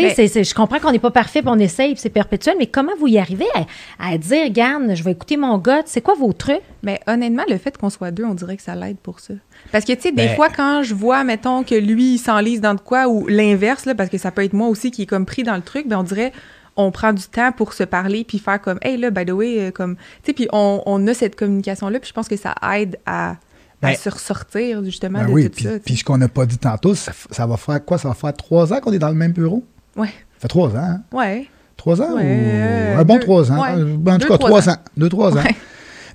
[0.00, 2.56] Tu sais, Ben- je comprends qu'on n'est pas parfait, puis on essaye, puis c'est perpétuel,
[2.58, 3.66] mais comment vous y arrivez à,
[4.12, 6.60] à dire, regarde, je vais écouter mon gars, c'est quoi vos trucs?
[6.82, 9.34] Mais honnêtement, le fait qu'on soit deux, on dirait que ça l'aide pour ça.
[9.72, 12.60] Parce que, tu sais, des Ben- fois, quand je vois, mettons, que lui, il s'enlise
[12.60, 15.06] dans de quoi, ou l'inverse, là, parce que ça peut être moi aussi qui est
[15.06, 16.32] comme pris dans le truc, ben on dirait,
[16.76, 19.60] on prend du temps pour se parler, puis faire comme, hey, là, by the way,
[19.60, 22.54] euh, comme, tu sais, puis on, on a cette communication-là, puis je pense que ça
[22.76, 23.36] aide à, à
[23.80, 25.96] Ben- se ressortir, justement, Ben de oui, tout puis, ça.
[25.98, 27.98] ce qu'on n'a pas dit tantôt, ça va faire quoi?
[27.98, 29.62] Ça va faire trois ans qu'on est dans le même bureau?
[29.96, 31.00] Ouais, Ça fait trois ans, hein?
[31.12, 31.46] ouais.
[31.76, 32.14] Trois ans?
[32.16, 33.62] Ouais, ou- euh, un bon deux- trois ans.
[33.62, 33.70] ouais.
[33.78, 34.72] Euh, En tout cas, trois ans.
[34.72, 34.76] ans.
[34.96, 35.42] Deux, trois ans.
[35.42, 35.54] Fait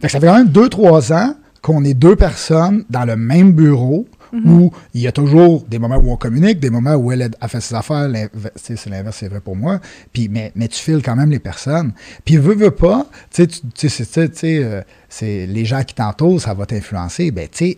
[0.02, 3.52] que ça fait quand même deux, trois ans qu'on est deux personnes dans le même
[3.54, 4.48] bureau Mm-hmm.
[4.48, 7.48] où il y a toujours des moments où on communique, des moments où elle a
[7.48, 8.08] fait ses affaires.
[8.56, 9.80] C'est l'inverse, c'est vrai pour moi.
[10.14, 11.94] Puis, mais, mais tu files quand même les personnes.
[12.26, 16.68] Puis, veux, veux pas, tu sais, c'est- euh, c'est les gens qui t'entourent, ça va
[16.68, 17.32] t'influencer.
[17.32, 17.78] Ben, tu sais,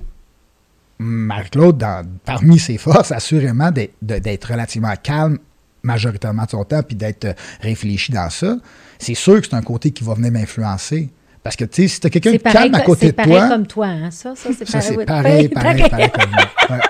[0.99, 3.71] Marie-Claude, dans- parmi ses forces, assurément,
[4.01, 5.37] d'être relativement calme
[5.83, 8.57] majoritairement de son temps, puis d'être euh, réfléchi dans ça,
[8.99, 11.09] c'est sûr que c'est un côté qui va venir m'influencer.
[11.43, 13.15] Parce que, tu sais, si tu as quelqu'un C'est de calme à côté c'est de
[13.15, 14.11] pareil toi, comme toi, hein?
[14.11, 14.81] Ça, ça c'est pareil.
[14.87, 15.05] c'est oui.
[15.05, 16.49] pareil, pareil, pareil comme moi.
[16.69, 16.83] Ouais.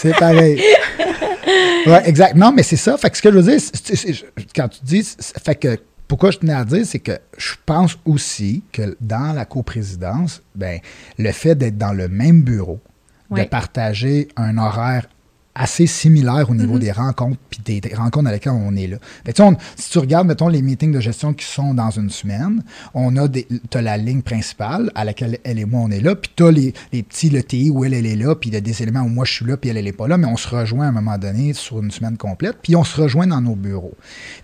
[0.00, 0.62] C'est pareil.
[1.86, 2.34] Ouais, exact.
[2.36, 2.96] Non, mais c'est ça.
[2.98, 4.24] Fait que ce que je veux dire, c'est- c'est- c'est-
[4.54, 7.96] quand tu dis, c'est- fait que pourquoi je tenais à dire, c'est que je pense
[8.04, 10.80] aussi que dans la coprésidence, ben,
[11.18, 12.80] le fait d'être dans le même bureau,
[13.30, 15.06] de partager un horaire
[15.58, 18.96] assez similaire au niveau des rencontres, puis des, des rencontres dans lesquelles on est là.
[19.26, 21.74] Fait que, tu sais, on- si tu regardes, mettons, les meetings de gestion qui sont
[21.74, 22.62] dans une semaine,
[22.94, 26.30] on a des, la ligne principale à laquelle elle et moi, on est là, puis
[26.34, 28.60] t'as les, les petits le TI où elle, elle est là, puis il y a
[28.60, 30.36] des éléments où moi, je suis là, puis elle, elle est pas là, mais on
[30.36, 33.40] se rejoint à un moment donné sur une semaine complète, puis on se rejoint dans
[33.40, 33.94] nos bureaux.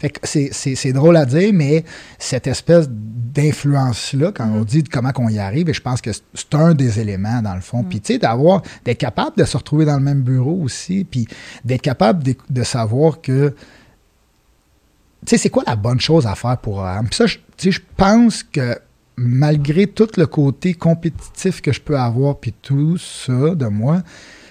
[0.00, 1.84] Fait que c'est, drôle à dire, mais
[2.18, 6.22] cette espèce d'influence-là, quand on dit comment qu'on y arrive, et je pense que c'est-
[6.54, 7.82] un des éléments, dans le fond.
[7.82, 11.26] Puis, tu sais, d'avoir, d'être capable de se retrouver dans le même bureau aussi, puis
[11.64, 13.54] d'être capable de, de savoir que,
[15.24, 17.06] tu sais, c'est quoi la bonne chose à faire pour AM.
[17.06, 18.78] Puis ça, tu sais, je pense que
[19.16, 24.02] malgré tout le côté compétitif que je peux avoir, puis tout ça de moi,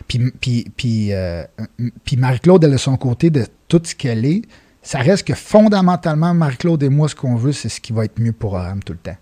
[0.08, 1.43] puis, euh,
[2.18, 4.43] Marie-Claude, elle a son côté de tout ce qu'elle est,
[4.82, 8.20] ça reste que fondamentalement, Marie-Claude et moi, ce qu'on veut, c'est ce qui va être
[8.20, 9.18] mieux pour Oram tout le temps.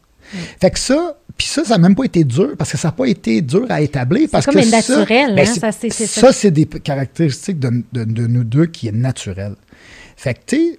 [0.60, 2.92] Fait que ça, puis ça, ça n'a même pas été dur parce que ça n'a
[2.94, 4.28] pas été dur à établir.
[4.32, 6.32] Parce comme que ça, naturelle, ben, hein, c'est- ça, c'est- c'est ça.
[6.32, 9.56] c'est des caractéristiques de, de- de nous deux qui est naturel.
[10.16, 10.78] Fait que, tu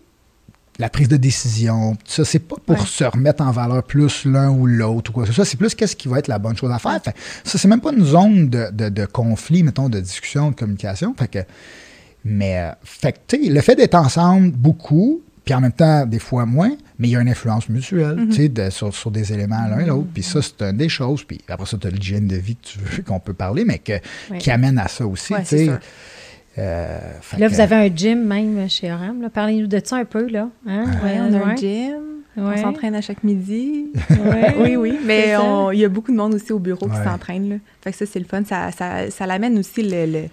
[0.78, 2.86] la prise de décision, ça, c'est pas pour Ouais.
[2.86, 5.44] se remettre en valeur plus l'un ou l'autre ou quoi que ce soit.
[5.44, 6.98] C'est plus qu'est-ce qui va être la bonne chose à faire.
[7.04, 11.14] Fait ça, c'est même pas une zone de, de- conflit, mettons, de discussion, de communication.
[11.16, 11.38] Fait que,
[12.24, 16.46] mais, euh, fait que, le fait d'être ensemble beaucoup, puis en même temps, des fois
[16.46, 19.66] moins, mais il y a une influence mutuelle, tu sais, de- sur, sur des éléments
[19.68, 20.08] l'un et l'autre.
[20.14, 21.24] Puis ça, c'est une des choses.
[21.24, 23.78] Puis après ça, tu as l'hygiène de vie que tu veux qu'on peut parler, mais
[23.78, 23.94] que,
[24.38, 25.64] qui amène à ça aussi, Ouais, tu c'est sais.
[25.64, 25.78] sûr.
[26.58, 26.98] Euh,
[27.38, 29.22] Là, que- vous avez un gym même chez Oram.
[29.22, 29.30] là.
[29.30, 30.48] Parlez-nous de ça un peu, là.
[30.66, 30.84] Hein?
[31.02, 31.56] Ouais, on a un Ouais.
[31.56, 31.94] gym.
[32.36, 33.90] On s'entraîne à chaque midi.
[34.10, 34.54] Ouais.
[34.60, 34.98] oui, oui.
[35.04, 35.34] Mais
[35.72, 36.92] il y a beaucoup de monde aussi au bureau Ouais.
[36.96, 37.48] qui s'entraîne.
[37.48, 37.56] là.
[37.82, 38.42] Fait que ça, c'est le fun.
[38.44, 40.28] Ça, ça, ça l'amène aussi le- le-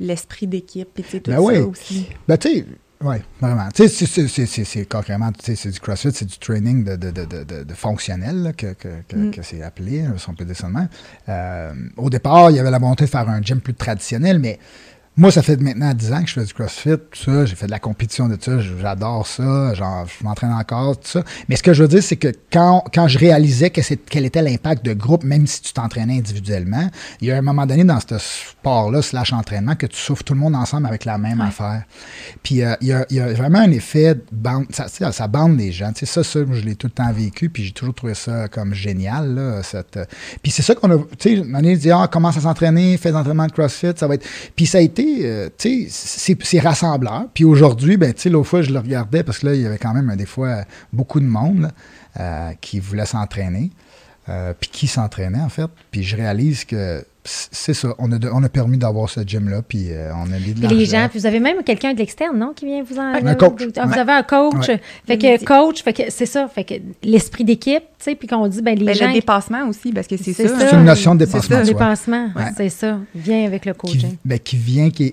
[0.00, 0.88] l'esprit d'équipe.
[0.94, 1.58] Puis, tu sais, tout Ben ça oui.
[1.58, 2.06] aussi.
[2.28, 2.64] Ben, tu sais,
[3.02, 3.68] oui, vraiment.
[3.74, 6.38] Tu sais, c'est- c'est- c'est- c'est c'est carrément, tu sais, c'est du CrossFit, c'est du
[6.38, 9.30] training de, de, de, de, fonctionnel là, que, que, que, Mm.
[9.32, 10.68] que c'est appelé, là, si on peut dire ça.
[11.28, 14.58] Euh, au départ, il y avait la volonté de faire un gym plus traditionnel, mais
[15.18, 17.64] moi, ça fait maintenant 10 ans que je fais du CrossFit, tout ça, j'ai fait
[17.64, 21.24] de la compétition de ça, j'adore ça, genre, je m'entraîne encore, tout ça.
[21.48, 24.42] Mais ce que je veux dire, c'est que quand, quand je réalisais que quel était
[24.42, 26.90] l'impact de groupe, même si tu t'entraînais individuellement,
[27.22, 30.34] il y a un moment donné dans ce sport-là, slash entraînement, que tu souffres tout
[30.34, 31.84] le monde ensemble avec la même affaire.
[32.42, 35.56] Puis euh, il, y a, il y a vraiment un effet de bande, ça, bande
[35.56, 35.92] les gens.
[35.92, 38.12] Tu sais, ça, ça, moi, je l'ai tout le temps vécu, puis j'ai toujours trouvé
[38.12, 39.34] ça comme génial.
[39.34, 40.04] Là, cette, euh,
[40.42, 43.12] puis c'est ça qu'on a, tu sais, on a dit, ah, commence à s'entraîner, fais
[43.12, 44.26] des entraînements de CrossFit, ça va être...
[44.54, 45.48] Puis ça a été, euh,
[45.88, 47.26] c'est, rassembleur.
[47.34, 49.94] Puis aujourd'hui, ben, l'autre fois, je le regardais, parce que là, il y avait quand
[49.94, 51.70] même, des fois, beaucoup de monde
[52.18, 53.70] euh, qui voulait s'entraîner.
[54.28, 55.70] Euh, puis qui s'entraînait, en fait.
[55.92, 57.88] Puis je réalise que c'est ça.
[57.98, 60.66] On a, de- on a permis d'avoir ce gym-là, puis euh, on a mis de
[60.66, 63.14] Puis les gens, puis vous avez même quelqu'un de l'externe, non, qui vient vous en.
[63.14, 63.62] Un coach.
[63.76, 63.98] Ah, Vous Ouais.
[63.98, 64.68] avez un coach.
[64.68, 64.80] Ouais.
[65.06, 66.48] Fait que coach, fait que c'est ça.
[66.48, 69.08] Fait que l'esprit d'équipe, tu sais, puis qu'on dit, ben les Ben, gens.
[69.08, 70.58] le dépassement aussi, parce que c'est C'est ça.
[70.58, 70.68] ça.
[70.70, 71.60] C'est une notion de C'est dépassement ça.
[71.62, 71.74] de soi.
[71.74, 72.52] dépassement, Ouais.
[72.56, 72.98] c'est ça.
[73.14, 74.16] Vient avec le qui, coaching.
[74.24, 75.12] ben, qui vient, qui est-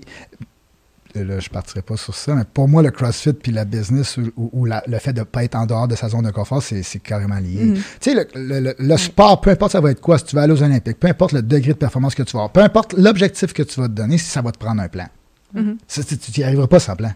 [1.14, 4.16] Là, je ne partirai pas sur ça, mais pour moi, le CrossFit puis la business
[4.16, 6.24] ou, ou- ou la- le fait de ne pas être en dehors de sa zone
[6.24, 7.62] de confort, c'est carrément lié.
[7.66, 7.74] Mhm.
[7.74, 10.34] Tu sais, le, le- le- le sport, peu importe ça va être quoi, si tu
[10.34, 12.62] vas aller aux Olympiques, peu importe le degré de performance que tu vas avoir, peu
[12.62, 15.06] importe l'objectif que tu vas te donner, si ça va te prendre un plan.
[15.54, 15.76] Mhm.
[15.86, 17.12] Ça, tu n'y arriveras pas sans plan.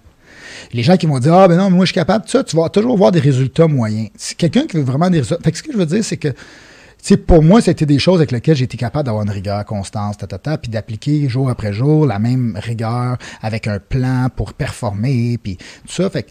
[0.72, 2.68] Les gens qui vont dire Ah, ben non, moi, je suis capable ça, tu vas
[2.68, 4.10] toujours voir des résultats moyens.
[4.16, 5.42] C'est quelqu'un qui veut vraiment des résultats.
[5.42, 6.28] Fait que ce que je veux dire, c'est que,
[7.00, 10.18] tu sais, pour moi, c'était des choses avec lesquelles été capable d'avoir une rigueur constante,
[10.18, 14.52] ta, ta, ta, puis d'appliquer jour après jour la même rigueur avec un plan pour
[14.52, 16.10] performer, puis tout ça.
[16.10, 16.30] Fait que,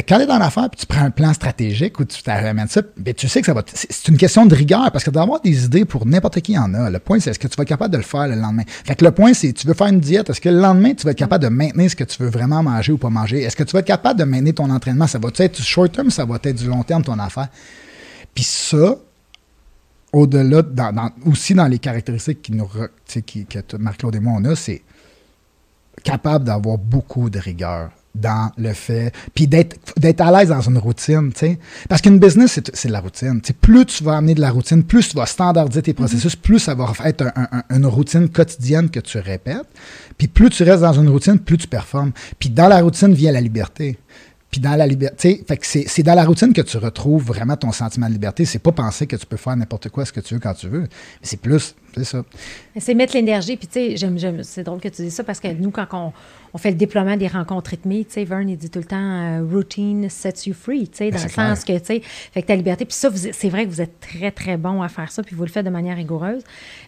[0.00, 2.82] quand tu es dans l'affaire, puis tu prends un plan stratégique ou tu t'amènes ça,
[2.96, 3.62] ben, tu sais que ça va.
[3.66, 6.90] c'est une question de rigueur parce que d'avoir des idées pour n'importe qui en a.
[6.90, 8.64] Le point, c'est est-ce que tu vas être capable de le faire le lendemain?
[8.84, 11.04] Fait que le point, c'est tu veux faire une diète, est-ce que le lendemain, tu
[11.04, 13.42] vas être capable de maintenir ce que tu veux vraiment manger ou pas manger?
[13.42, 15.06] Est-ce que tu vas être capable de maintenir ton entraînement?
[15.06, 17.48] Ça va être du short term, ça va être du long terme, ton affaire?
[18.34, 18.96] Puis ça,
[20.14, 22.68] au-delà, dans, dans- aussi dans les caractéristiques qui nous,
[23.26, 24.82] qui, que Marc-Claude et moi, on a, c'est
[26.02, 31.32] capable d'avoir beaucoup de rigueur dans le fait, puis d'être à l'aise dans une routine,
[31.32, 31.58] tu sais.
[31.88, 33.40] Parce qu'une business, c'est de la routine.
[33.60, 36.74] Plus tu vas amener de la routine, plus tu vas standardiser tes processus, plus ça
[36.76, 39.66] va être un- un- un- une routine quotidienne que tu répètes.
[40.16, 42.12] Puis plus tu restes dans une routine, plus tu performes.
[42.38, 43.98] Puis dans la routine vient la liberté.
[44.54, 48.06] Puis dans la liberté, c'est c'est dans la routine que tu retrouves vraiment ton sentiment
[48.06, 48.44] de liberté.
[48.44, 50.68] C'est pas penser que tu peux faire n'importe quoi, ce que tu veux quand tu
[50.68, 50.86] veux.
[51.22, 52.24] C'est plus, c'est ça.
[52.76, 53.56] C'est mettre l'énergie.
[53.56, 56.12] Puis, tu sais, c'est drôle que tu dises ça parce que nous, quand on,
[56.54, 58.96] on fait le déploiement des rencontres rythmées, tu sais, Vern, il dit tout le temps
[58.96, 62.00] euh, routine sets you free, tu sais, dans Ben, le c'est sens que, tu sais,
[62.00, 62.84] fait que ta liberté.
[62.84, 65.44] Puis ça, c'est vrai que vous êtes très, très bon à faire ça, puis vous
[65.44, 66.42] le faites de manière rigoureuse.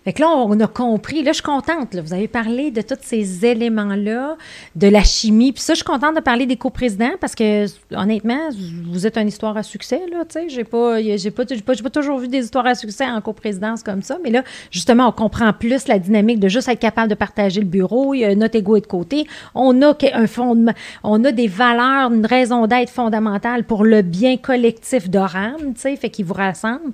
[0.04, 1.22] Fait que là, on a compris.
[1.22, 1.94] Là, je suis contente.
[1.94, 2.02] là.
[2.02, 4.36] vous avez parlé de tous ces éléments-là,
[4.76, 5.52] de la chimie.
[5.52, 8.48] Puis ça, je suis contente de parler des coprésidents parce que, honnêtement,
[8.88, 10.48] vous êtes une histoire à succès, là, tu sais.
[10.48, 13.82] J'ai pas, j'ai pas, pas, j'ai pas toujours vu des histoires à succès en coprésidence
[13.82, 14.18] comme ça.
[14.22, 17.66] Mais là, justement, on comprend plus la dynamique de juste être capable de partager le
[17.66, 18.14] bureau.
[18.14, 19.26] Il y a notre ego est de côté.
[19.55, 24.36] On a un fondement, on a des valeurs, une raison d'être fondamentale pour le bien
[24.36, 26.92] collectif d'Oram, tu sais, fait qu'ils vous rassemblent.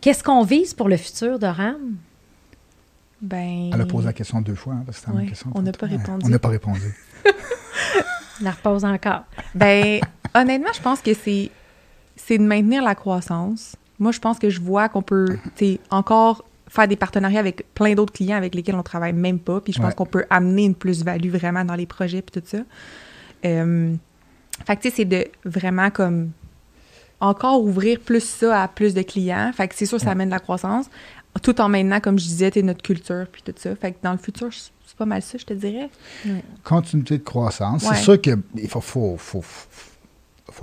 [0.00, 1.96] Qu'est-ce qu'on vise pour le futur d'Oram?
[3.20, 5.50] Ben, Elle a posé la question deux fois, hein, parce que c'était question.
[5.54, 6.24] on n'a pas répondu.
[6.24, 6.94] On n'a pas répondu.
[8.42, 9.22] La repose encore.
[9.54, 10.00] Ben,
[10.34, 11.50] honnêtement, je pense que c'est
[12.16, 13.76] c'est de maintenir la croissance.
[13.98, 16.44] Moi, je pense que je vois qu'on peut, tu sais, encore
[16.76, 19.60] faire des partenariats avec plein d'autres clients avec lesquels on travaille même pas.
[19.60, 19.94] Puis je pense Ouais.
[19.94, 22.58] qu'on peut amener une plus-value vraiment dans les projets puis tout ça.
[23.44, 23.94] Euh,
[24.66, 26.30] fait que, tu sais, c'est de vraiment comme
[27.20, 29.50] encore ouvrir plus ça à plus de clients.
[29.54, 30.86] Fait que c'est sûr, ça amène de la croissance.
[31.42, 33.74] Tout en maintenant, comme je disais, notre culture puis tout ça.
[33.76, 35.90] Fait que dans le futur, c'est pas mal ça, je te dirais.
[36.64, 37.82] Continuité de croissance.
[37.82, 37.94] Ouais.
[37.96, 39.90] C'est sûr qu'il faut, faut, faut, faut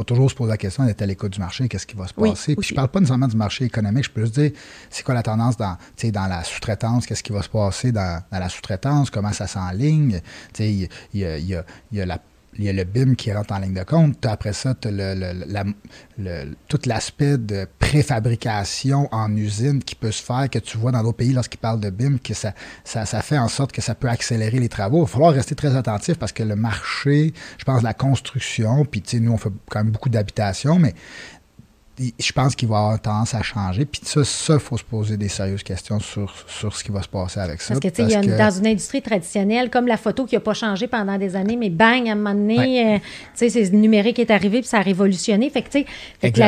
[0.03, 2.31] toujours se poser la question d'être à l'écoute du marché, qu'est-ce qui va se Oui,
[2.31, 2.53] passer?
[2.55, 2.69] Puis aussi.
[2.69, 4.51] je parle pas nécessairement du marché économique, je peux juste dire
[4.89, 8.39] c'est quoi la tendance dans, dans la sous-traitance, qu'est-ce qui va se passer dans, dans
[8.39, 10.19] la sous-traitance, comment ça s'enligne?
[10.57, 11.55] Il y, y y
[11.91, 12.19] y a la
[12.57, 14.25] il y a le BIM qui rentre en ligne de compte.
[14.25, 15.73] Après ça, tu as le,
[16.17, 21.01] le- tout l'aspect de préfabrication en usine qui peut se faire, que tu vois dans
[21.01, 23.95] d'autres pays lorsqu'ils parlent de BIM, que ça, ça, ça fait en sorte que ça
[23.95, 24.99] peut accélérer les travaux.
[24.99, 29.01] Il va falloir rester très attentif parce que le marché, je pense, la construction, puis
[29.01, 30.93] tu sais, nous, on fait quand même beaucoup d'habitations, mais
[31.97, 33.85] je pense qu'il va avoir tendance à changer.
[33.85, 37.01] Puis ça, ça, il faut se poser des sérieuses questions sur, sur ce qui va
[37.03, 37.75] se passer avec ça.
[37.75, 40.53] Parce que, tu sais, que- dans une industrie traditionnelle, comme la photo qui n'a pas
[40.55, 43.03] changé pendant des années, mais bang, à un moment donné, euh, tu
[43.35, 45.49] sais, c'est le numérique qui est arrivé puis ça a révolutionné.
[45.51, 45.85] Fait que, tu sais,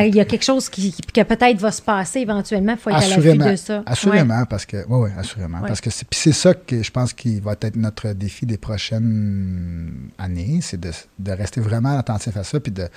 [0.08, 2.72] il y a quelque chose qui, qui- que peut-être va se passer éventuellement.
[2.72, 3.82] Il faut être à l'affût Assurément, de ça.
[3.86, 5.60] assurément, parce que, oui, oui, assurément.
[5.60, 5.68] Ouais.
[5.68, 10.58] Parce que c'est ça que je pense qui va être notre défi des prochaines années,
[10.62, 12.88] c'est de, de rester vraiment attentif à ça, puis de,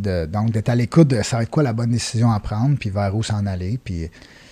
[0.00, 2.76] de- donc d'être à l'écoute de ça va être quoi la bonne décision à prendre,
[2.78, 4.08] puis vers où s'en aller, puis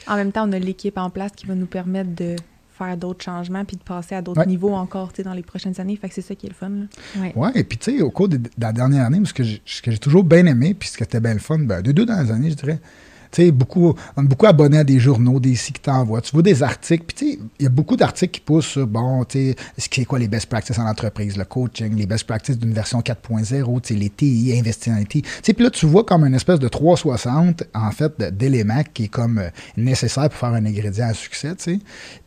[0.08, 2.36] En même temps, on a l'équipe en place qui va nous permettre de
[2.78, 4.46] faire d'autres changements puis de passer à d'autres Ouais.
[4.46, 5.96] niveaux encore tu sais, dans les prochaines années.
[5.96, 6.68] Fait que c'est ça qui est le fun.
[6.68, 7.30] là.
[7.34, 7.50] Ouais.
[7.54, 10.22] Et puis tu sais, au cours de, de la dernière année, ce que j'ai, toujours
[10.24, 12.54] bien aimé, puis ce qui était bien le fun, ben, de deux dernières années, je
[12.56, 12.78] dirais,
[13.32, 16.20] tu sais, beaucoup, on beaucoup abonnés à des journaux, des sites qui t'envoient.
[16.20, 18.86] Tu vois des articles, puis tu sais, il y a beaucoup d'articles qui poussent sur,
[18.86, 22.24] bon, tu sais, ce qui quoi les best practices en entreprise, le coaching, les best
[22.24, 25.22] practices d'une version 4.0, tu sais, les TI, investir dans les TI.
[25.22, 29.04] Tu sais, puis là, tu vois comme une espèce de 360, en fait, d'éléments qui
[29.04, 31.78] est comme euh, nécessaire pour faire un ingrédient à succès, tu sais.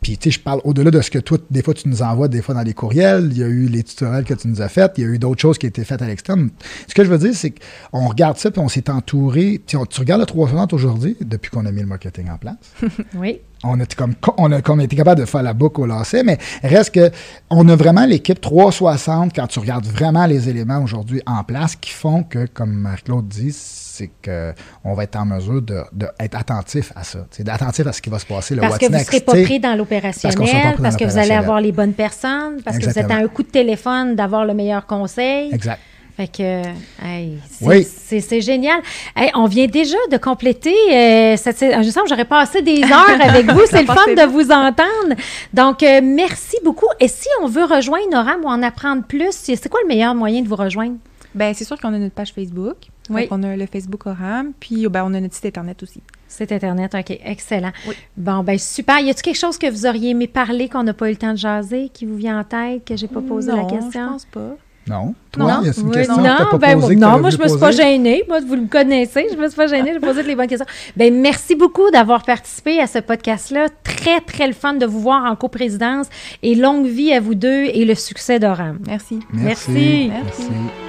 [0.02, 2.28] Puis, tu sais, je parle au-delà de ce que toi, des fois, tu nous envoies,
[2.28, 4.70] des fois dans les courriels, il y a eu les tutoriels que tu nous as
[4.70, 6.50] faits, il y a eu d'autres choses qui été faites à l'externe.
[6.88, 7.54] Ce que je veux dire, c'est
[7.91, 9.62] qu'on regarde ça, puis on s'est entouré.
[9.66, 12.56] Tu regardes le 360 aujourd'hui, depuis qu'on a mis le marketing en place.
[13.16, 13.41] Oui.
[13.64, 16.38] On a, comme, on a comme été capable de faire la boucle au lacet, mais
[16.64, 17.12] reste que
[17.50, 21.91] on a vraiment l'équipe 360 quand tu regardes vraiment les éléments aujourd'hui en place qui
[21.91, 27.04] font que, comme Marc-Claude dit, c'est qu'on va être en mesure d'être de, attentif à
[27.04, 27.28] ça.
[27.47, 29.60] Attentif à ce qui va se passer, le Parce que vous ne serez pas pris
[29.60, 33.16] dans l'opérationnel, parce, que vous allez avoir les bonnes personnes, parce que vous êtes à
[33.16, 35.54] un coup de téléphone d'avoir le meilleur conseil.
[35.54, 35.80] Exact.
[36.20, 36.67] Fait que,
[37.01, 37.84] hey, c'est Oui.
[37.89, 38.82] c'est- c'est génial.
[39.15, 42.82] Hey, on vient déjà de compléter euh, cette sais- Je sens que j'aurais passé des
[42.91, 43.61] heures avec vous.
[43.70, 45.15] C'est le fun de vous entendre.
[45.53, 46.88] Donc, euh, merci beaucoup.
[46.99, 50.41] Et si on veut rejoindre Noram ou en apprendre plus, c'est quoi le meilleur moyen
[50.41, 50.97] de vous rejoindre?
[51.34, 52.76] Ben, c'est sûr qu'on a notre page Facebook.
[53.09, 53.22] Oui.
[53.22, 54.51] Donc, on a le Facebook Oram.
[54.59, 56.01] Puis, ben, on a notre site Internet aussi.
[56.28, 57.72] C'est Internet, OK, excellent.
[57.88, 57.95] Oui.
[58.17, 58.99] Bon, ben super.
[58.99, 61.32] Y a-t-il quelque chose que vous auriez aimé parler, qu'on n'a pas eu le temps
[61.32, 63.89] de jaser, qui vous vient en tête, que j'ai pas posé la Non, question?
[63.93, 64.57] je pense pas.
[64.89, 65.13] Non?
[65.31, 67.07] Toi, Non, y a une Oui, question non, que t'as pas ben, posée, que non,
[67.07, 68.23] t'aurais moi je me suis pas gênée.
[68.27, 69.91] Moi, vous me connaissez, je me suis pas gênée.
[69.93, 70.65] J'ai posé les bonnes questions.
[70.97, 73.67] Ben merci beaucoup d'avoir participé à ce podcast-là.
[73.83, 76.07] Très très le fun de vous voir en coprésidence
[76.41, 78.79] et longue vie à vous deux et le succès d'Oram.
[78.87, 79.19] Merci.
[79.31, 80.11] Merci.
[80.11, 80.88] Merci.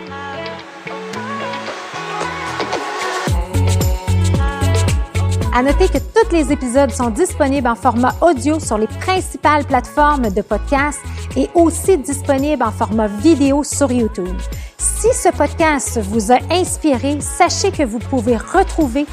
[5.52, 10.30] À noter que tous les épisodes sont disponibles en format audio sur les principales plateformes
[10.30, 11.00] de podcast
[11.36, 14.36] et aussi disponibles en format vidéo sur YouTube.
[14.78, 19.06] Si ce podcast vous a inspiré, sachez que vous pouvez retrouver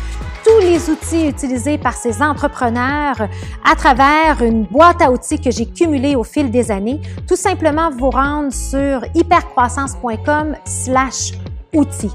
[0.43, 3.27] tous les outils utilisés par ces entrepreneurs
[3.65, 7.01] à travers une boîte à outils que j'ai cumulée au fil des années.
[7.27, 11.33] Tout simplement vous rendre sur hypercroissance.com slash
[11.73, 12.11] outils.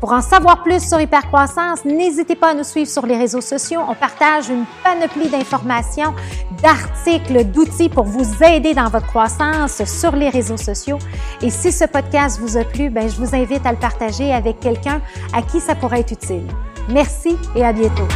[0.00, 3.80] Pour en savoir plus sur Hypercroissance, n'hésitez pas à nous suivre sur les réseaux sociaux.
[3.88, 6.14] On partage une panoplie d'informations,
[6.62, 10.98] d'articles, d'outils pour vous aider dans votre croissance sur les réseaux sociaux.
[11.40, 14.60] Et si ce podcast vous a plu, ben, je vous invite à le partager avec
[14.60, 15.00] quelqu'un
[15.32, 16.46] à qui ça pourrait être utile.
[16.88, 18.08] Merci et à bientôt.